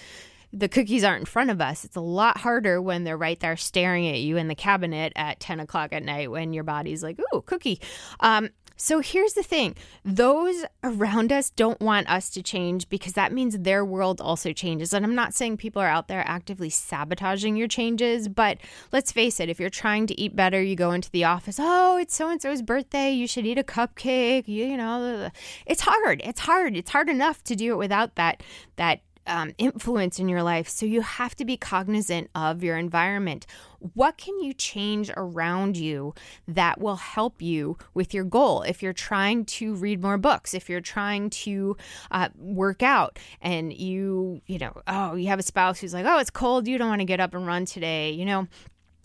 [0.53, 1.85] the cookies aren't in front of us.
[1.85, 5.41] It's a lot harder when they're right there staring at you in the cabinet at
[5.41, 7.81] 10 o'clock at night when your body's like, ooh, cookie.
[8.21, 8.49] Um,
[8.81, 9.75] so here's the thing
[10.05, 14.93] those around us don't want us to change because that means their world also changes.
[14.93, 18.59] And I'm not saying people are out there actively sabotaging your changes, but
[18.93, 21.99] let's face it, if you're trying to eat better, you go into the office, oh,
[21.99, 25.29] it's so and so's birthday, you should eat a cupcake, you, you know,
[25.67, 26.23] it's hard.
[26.25, 26.77] It's hard.
[26.77, 28.43] It's hard enough to do it without that
[28.77, 30.69] that um, influence in your life.
[30.69, 33.47] So you have to be cognizant of your environment.
[33.95, 36.15] What can you change around you
[36.49, 38.63] that will help you with your goal?
[38.63, 41.77] If you're trying to read more books, if you're trying to
[42.11, 46.19] uh, work out, and you, you know, oh, you have a spouse who's like, oh,
[46.19, 48.49] it's cold, you don't want to get up and run today, you know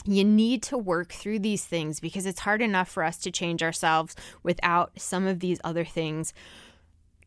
[0.05, 3.63] you need to work through these things because it's hard enough for us to change
[3.63, 6.33] ourselves without some of these other things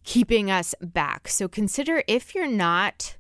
[0.06, 1.28] keeping us back.
[1.28, 3.16] So consider if you're not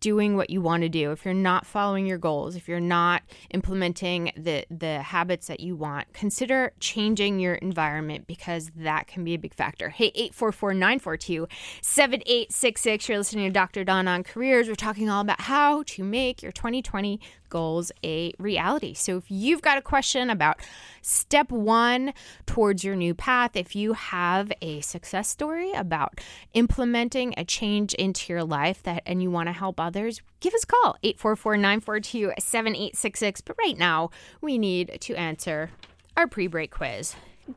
[0.00, 3.22] doing what you want to do, if you're not following your goals, if you're not
[3.50, 9.34] implementing the the habits that you want, consider changing your environment because that can be
[9.34, 9.90] a big factor.
[9.90, 13.08] Hey, 844-942-7866.
[13.08, 13.84] You're listening to Dr.
[13.84, 14.68] Dawn on Careers.
[14.68, 17.20] We're talking all about how to make your 2020
[17.50, 18.94] goals a reality.
[18.94, 20.60] So if you've got a question about
[21.02, 22.14] step one
[22.46, 26.18] towards your new path, if you have a success story about
[26.54, 30.64] implementing a change into your life that and you want to help others, give us
[30.64, 33.42] a call 844-942-7866.
[33.44, 34.08] But right now,
[34.40, 35.72] we need to answer
[36.16, 37.14] our pre-break quiz.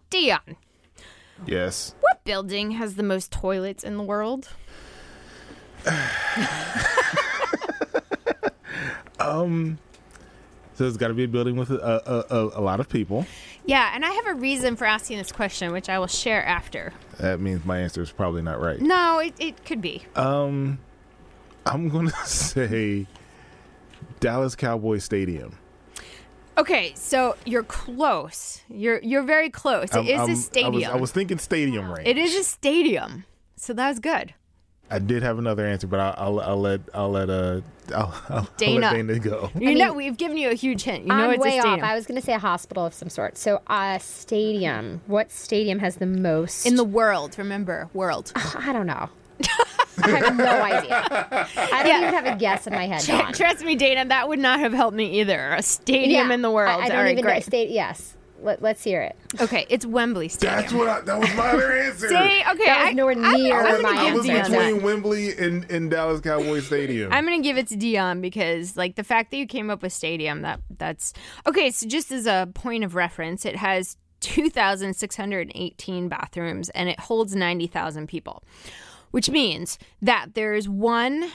[0.10, 0.58] Dion.
[1.46, 1.96] Yes.
[2.02, 4.50] What building has the most toilets in the world?
[9.24, 9.78] Um,
[10.76, 13.26] so it's got to be a building with a, a, a, a lot of people.
[13.66, 16.92] Yeah, and I have a reason for asking this question, which I will share after.
[17.20, 18.80] That means my answer is probably not right.
[18.82, 20.04] No, it, it could be.
[20.16, 20.80] Um,
[21.66, 23.08] I'm going to say
[24.20, 25.58] Dallas Cowboy Stadium.
[26.58, 28.62] Okay, so you're close.
[28.70, 29.90] You're you're very close.
[29.90, 30.74] It I'm- is I'm- a stadium.
[30.74, 32.08] I was, I was thinking stadium range.
[32.08, 34.34] It is a stadium, so that's good.
[34.92, 37.62] I did have another answer, but I'll, I'll, I'll let I'll let uh
[37.96, 38.88] I'll, I'll, Dana.
[38.88, 39.50] I'll let Dana go.
[39.60, 41.04] You know, we've given you a huge hint.
[41.04, 41.82] You know, I'm it's way a off.
[41.82, 43.38] I was going to say a hospital of some sort.
[43.38, 45.02] So, a stadium.
[45.08, 46.66] What stadium has the most?
[46.66, 48.32] in the world, remember, world.
[48.36, 49.10] I don't know.
[50.02, 51.06] I have no idea.
[51.10, 53.04] I don't even have a guess in my head.
[53.06, 53.34] Dawn.
[53.34, 55.54] Trust me, Dana, that would not have helped me either.
[55.54, 56.70] A stadium Yeah, in the world.
[56.82, 57.30] I, I don't All right, even know.
[57.32, 57.44] great.
[57.44, 57.70] State.
[57.70, 58.16] Yes.
[58.44, 59.16] Let, let's hear it.
[59.42, 60.60] Okay, it's Wembley Stadium.
[60.62, 62.10] That's what I, that was my other answer.
[62.10, 64.52] See, okay, That was I, nowhere I'm- near I'm, my gonna I give was answer.
[64.52, 64.66] Dion.
[64.66, 67.12] between Wembley and, and Dallas Cowboy Stadium.
[67.14, 69.94] I'm gonna give it to Dion because, like, the fact that you came up with
[69.94, 71.14] stadium that that's
[71.48, 71.72] okay.
[71.72, 78.08] So, just as a point of reference, it has 2,618 bathrooms and it holds 90,000
[78.08, 78.44] people,
[79.12, 81.30] which means that there's one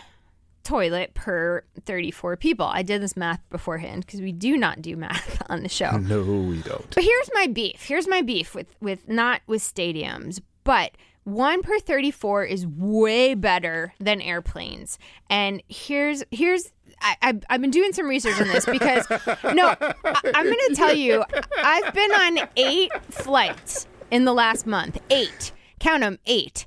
[0.69, 2.66] toilet per 34 people.
[2.66, 5.91] I did this math beforehand because we do not do math on the show.
[5.97, 6.95] no, we don't.
[6.95, 7.85] But here's my beef.
[7.85, 10.93] Here's my beef with with not with stadiums, but
[11.25, 14.99] one per 34 is way better than airplanes.
[15.31, 19.09] And here's here's I, I've been doing some research on this because
[19.55, 21.25] no, I, I'm going to tell you,
[21.59, 24.99] I've been on eight flights in the last month.
[25.09, 26.66] Eight, count them, eight.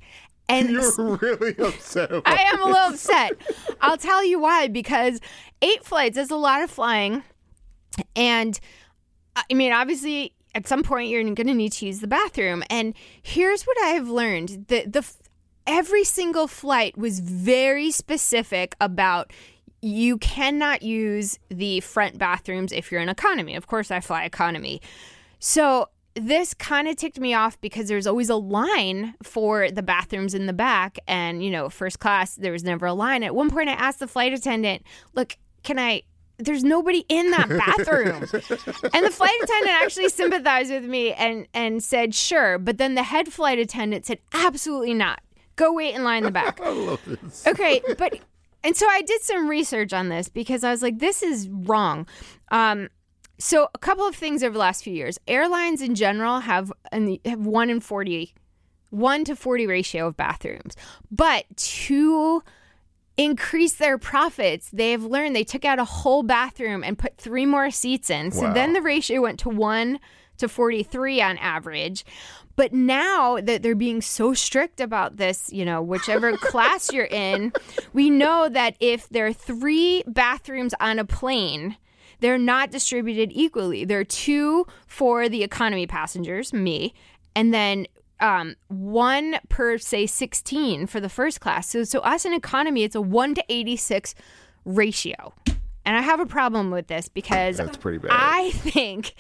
[0.50, 3.34] And You're really upset about I am a little upset.
[3.80, 4.68] I'll tell you why.
[4.68, 5.20] Because
[5.62, 7.24] eight flights is a lot of flying,
[8.16, 8.60] and
[9.36, 12.64] I mean, obviously, at some point you're going to need to use the bathroom.
[12.70, 15.10] And here's what I have learned: the the
[15.66, 19.32] every single flight was very specific about.
[19.84, 23.56] You cannot use the front bathrooms if you're in economy.
[23.56, 24.80] Of course, I fly economy.
[25.40, 30.34] So this kind of ticked me off because there's always a line for the bathrooms
[30.34, 31.00] in the back.
[31.08, 33.24] And, you know, first class, there was never a line.
[33.24, 34.84] At one point, I asked the flight attendant,
[35.14, 36.04] look, can I.
[36.38, 38.24] There's nobody in that bathroom.
[38.24, 42.58] and the flight attendant actually sympathized with me and, and said, sure.
[42.58, 45.22] But then the head flight attendant said, absolutely not.
[45.56, 46.60] Go wait in line in the back.
[47.48, 48.20] Okay, but
[48.64, 52.08] and so I did some research on this because I was like, this is wrong.
[52.50, 52.90] Um,
[53.42, 57.18] so a couple of things over the last few years, airlines in general have an,
[57.26, 58.34] have one in forty,
[58.90, 60.76] one to forty ratio of bathrooms,
[61.10, 62.44] but to
[63.18, 67.46] increase their profits, they have learned they took out a whole bathroom and put three
[67.46, 68.32] more seats in.
[68.32, 68.54] So Wow.
[68.54, 70.00] then the ratio went to one
[70.38, 72.06] to 43 on average.
[72.56, 77.54] But now that they're being so strict about this, you know, whichever class you're in,
[77.94, 81.78] we know that if there are three bathrooms on a plane,
[82.22, 83.84] they're not distributed equally.
[83.84, 86.94] There are two for the economy passengers, me,
[87.36, 87.88] and then
[88.20, 91.68] um, one per say 16 for the first class.
[91.68, 94.16] So, so us in economy, it's a one to 86
[94.64, 95.34] ratio.
[95.84, 98.12] And I have a problem with this because That's pretty bad.
[98.14, 99.16] I think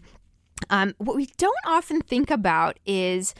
[0.70, 3.34] um, what we don't often think about is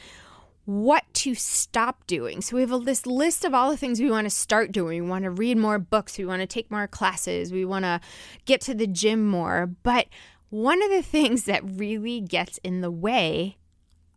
[0.64, 2.42] what to stop doing.
[2.42, 5.04] So we have a, this list of all the things we want to start doing.
[5.04, 6.18] We want to read more books.
[6.18, 7.52] We want to take more classes.
[7.52, 8.00] We want to
[8.44, 9.66] get to the gym more.
[9.82, 10.06] But
[10.50, 13.56] one of the things that really gets in the way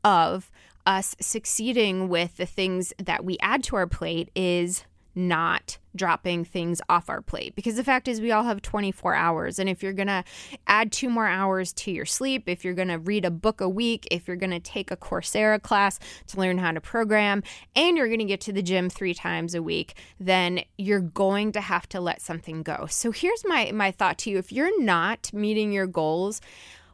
[0.03, 0.51] of
[0.85, 4.85] us succeeding with the things that we add to our plate is
[5.19, 7.55] not dropping things off our plate.
[7.55, 10.23] Because the fact is we all have 24 hours and if you're going to
[10.67, 13.67] add two more hours to your sleep if you're going to read a book a
[13.67, 17.43] week if you're going to take a Coursera class to learn how to program
[17.75, 21.51] and you're going to get to the gym 3 times a week then you're going
[21.51, 22.85] to have to let something go.
[22.89, 24.37] So here's my my thought to you.
[24.37, 26.39] If you're not meeting your goals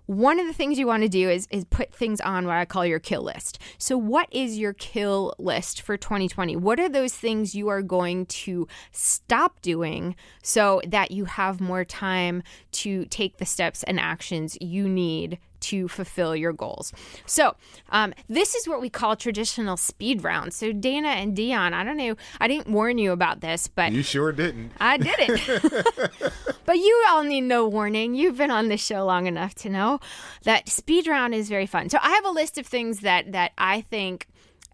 [0.06, 2.66] one of the things you want to do is is put things on what I
[2.66, 3.60] call your kill list.
[3.78, 6.56] So what is your kill list for 2020?
[6.56, 11.84] What are those things you are going to stop doing so that you have more
[11.86, 12.44] time
[12.74, 15.40] to take the steps and actions you need
[15.70, 16.94] to fulfill your goals.
[17.26, 17.56] So,
[17.90, 20.54] um, this is what we call traditional speed round.
[20.54, 24.04] So, Dana and Dion, I don't know, I didn't warn you about this, but You
[24.04, 24.72] sure didn't.
[24.80, 25.42] I didn't.
[26.66, 28.16] but you all need no warning.
[28.16, 30.00] You've been on this show long enough to know
[30.44, 31.90] that speed round is very fun.
[31.90, 34.28] So, I have a list of things that that I think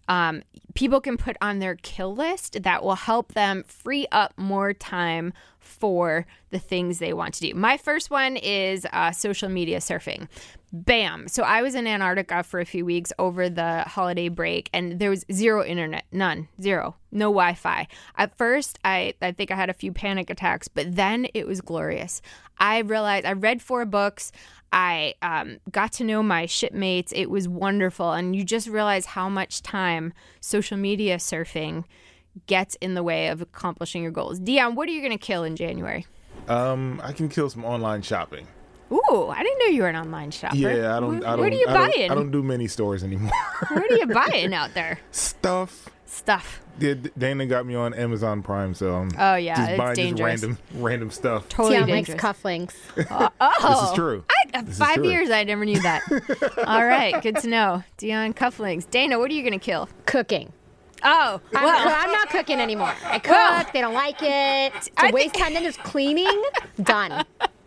[0.08, 0.42] um,
[0.74, 5.32] people can put on their kill list that will help them free up more time
[5.58, 7.54] for the things they want to do.
[7.54, 10.28] My first one is uh, social media surfing.
[10.74, 11.28] Bam.
[11.28, 15.10] So I was in Antarctica for a few weeks over the holiday break and there
[15.10, 17.86] was zero internet, none, zero, no Wi Fi.
[18.16, 21.60] At first, I, I think I had a few panic attacks, but then it was
[21.60, 22.22] glorious.
[22.56, 24.32] I realized I read four books.
[24.72, 27.12] I um, got to know my shipmates.
[27.14, 28.12] It was wonderful.
[28.12, 31.84] And you just realize how much time social media surfing
[32.46, 34.38] gets in the way of accomplishing your goals.
[34.38, 36.06] Dion, what are you going to kill in January?
[36.48, 38.46] Um, I can kill some online shopping.
[38.92, 40.56] Ooh, I didn't know you were an online shopper.
[40.56, 41.20] Yeah, I don't.
[41.20, 42.10] Where, I don't where do you I buy don't, it?
[42.10, 43.32] I don't do many stores anymore.
[43.70, 44.98] where do you buy it out there?
[45.10, 45.88] Stuff.
[46.04, 46.60] Stuff.
[46.78, 50.40] Yeah, Dana got me on Amazon Prime, so I'm Oh, yeah, just it's buying dangerous.
[50.40, 51.48] just random random stuff.
[51.48, 52.20] Totally Tion dangerous.
[52.20, 52.74] cufflinks.
[53.40, 54.24] oh, This is true.
[54.30, 55.08] I, uh, This is five true.
[55.08, 56.02] years, I never knew that.
[56.66, 57.82] All right, good to know.
[57.96, 58.88] Dion cufflinks.
[58.90, 59.88] Dana, what are you going to kill?
[60.06, 60.52] Cooking.
[61.04, 62.92] Oh, I'm, well, I'm not cooking anymore.
[63.04, 63.32] I cook.
[63.32, 64.72] Well, they don't like it.
[64.76, 65.54] It's I a waste think- time.
[65.54, 66.42] Then there's cleaning.
[66.82, 67.24] Done.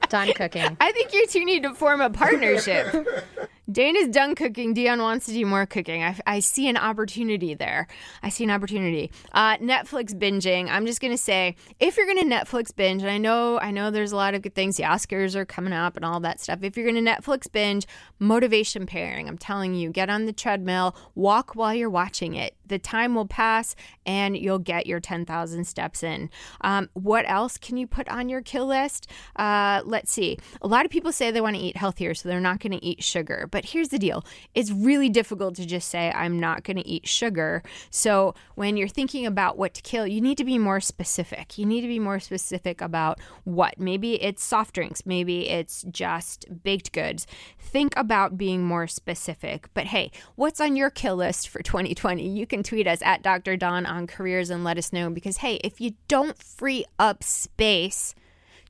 [0.09, 0.77] Done cooking.
[0.79, 2.87] I think you two need to form a partnership.
[3.75, 4.73] Dana's done cooking.
[4.73, 6.01] Dion wants to do more cooking.
[6.01, 7.87] I, I see an opportunity there.
[8.23, 9.11] I see an opportunity.
[9.33, 10.69] Uh, Netflix binging.
[10.69, 14.13] I'm just gonna say, if you're gonna Netflix binge, and I know, I know, there's
[14.13, 14.77] a lot of good things.
[14.77, 16.59] The Oscars are coming up and all that stuff.
[16.61, 17.85] If you're gonna Netflix binge,
[18.17, 19.27] motivation pairing.
[19.27, 22.55] I'm telling you, get on the treadmill, walk while you're watching it.
[22.65, 26.29] The time will pass, and you'll get your 10,000 steps in.
[26.61, 29.11] Um, what else can you put on your kill list?
[29.35, 30.39] Uh, let's see.
[30.61, 32.83] A lot of people say they want to eat healthier, so they're not going to
[32.83, 33.47] eat sugar.
[33.51, 37.07] But here's the deal it's really difficult to just say, I'm not going to eat
[37.07, 37.63] sugar.
[37.89, 41.57] So when you're thinking about what to kill, you need to be more specific.
[41.57, 43.79] You need to be more specific about what.
[43.79, 47.27] Maybe it's soft drinks, maybe it's just baked goods.
[47.59, 49.69] Think about being more specific.
[49.73, 52.27] But hey, what's on your kill list for 2020?
[52.27, 53.57] You can tweet us at Dr.
[53.57, 58.15] Dawn on careers and let us know because hey, if you don't free up space,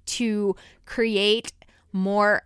[0.06, 1.54] to create
[1.92, 2.44] more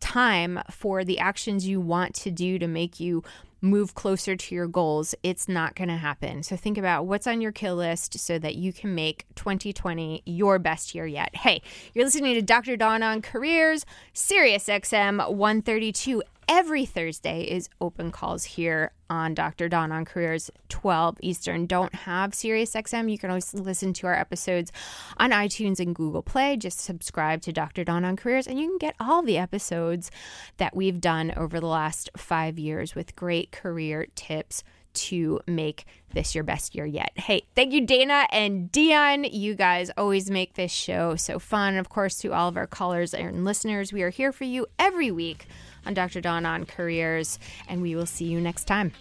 [0.00, 3.22] time for the actions you want to do to make you
[3.60, 6.42] move closer to your goals, it's not going to happen.
[6.42, 10.58] So think about what's on your kill list so that you can make 2020 your
[10.58, 11.34] best year yet.
[11.36, 11.62] Hey,
[11.94, 12.76] you're listening to Dr.
[12.76, 16.22] Dawn on Careers, Sirius XM 132.
[16.52, 19.68] Every Thursday is open calls here on Dr.
[19.68, 21.66] Dawn on Careers 12 Eastern.
[21.66, 23.08] Don't have Sirius XM.
[23.08, 24.72] You can always listen to our episodes
[25.16, 26.56] on iTunes and Google Play.
[26.56, 27.84] Just subscribe to Dr.
[27.84, 30.10] Dawn on Careers and you can get all the episodes
[30.56, 36.34] that we've done over the last five years with great career tips to make this
[36.34, 37.12] your best year yet.
[37.14, 39.22] Hey, thank you, Dana and Dion.
[39.22, 41.76] You guys always make this show so fun.
[41.76, 45.12] Of course, to all of our callers and listeners, we are here for you every
[45.12, 45.46] week
[45.86, 46.20] on Dr.
[46.20, 48.92] Dawn on Careers, and we will see you next time.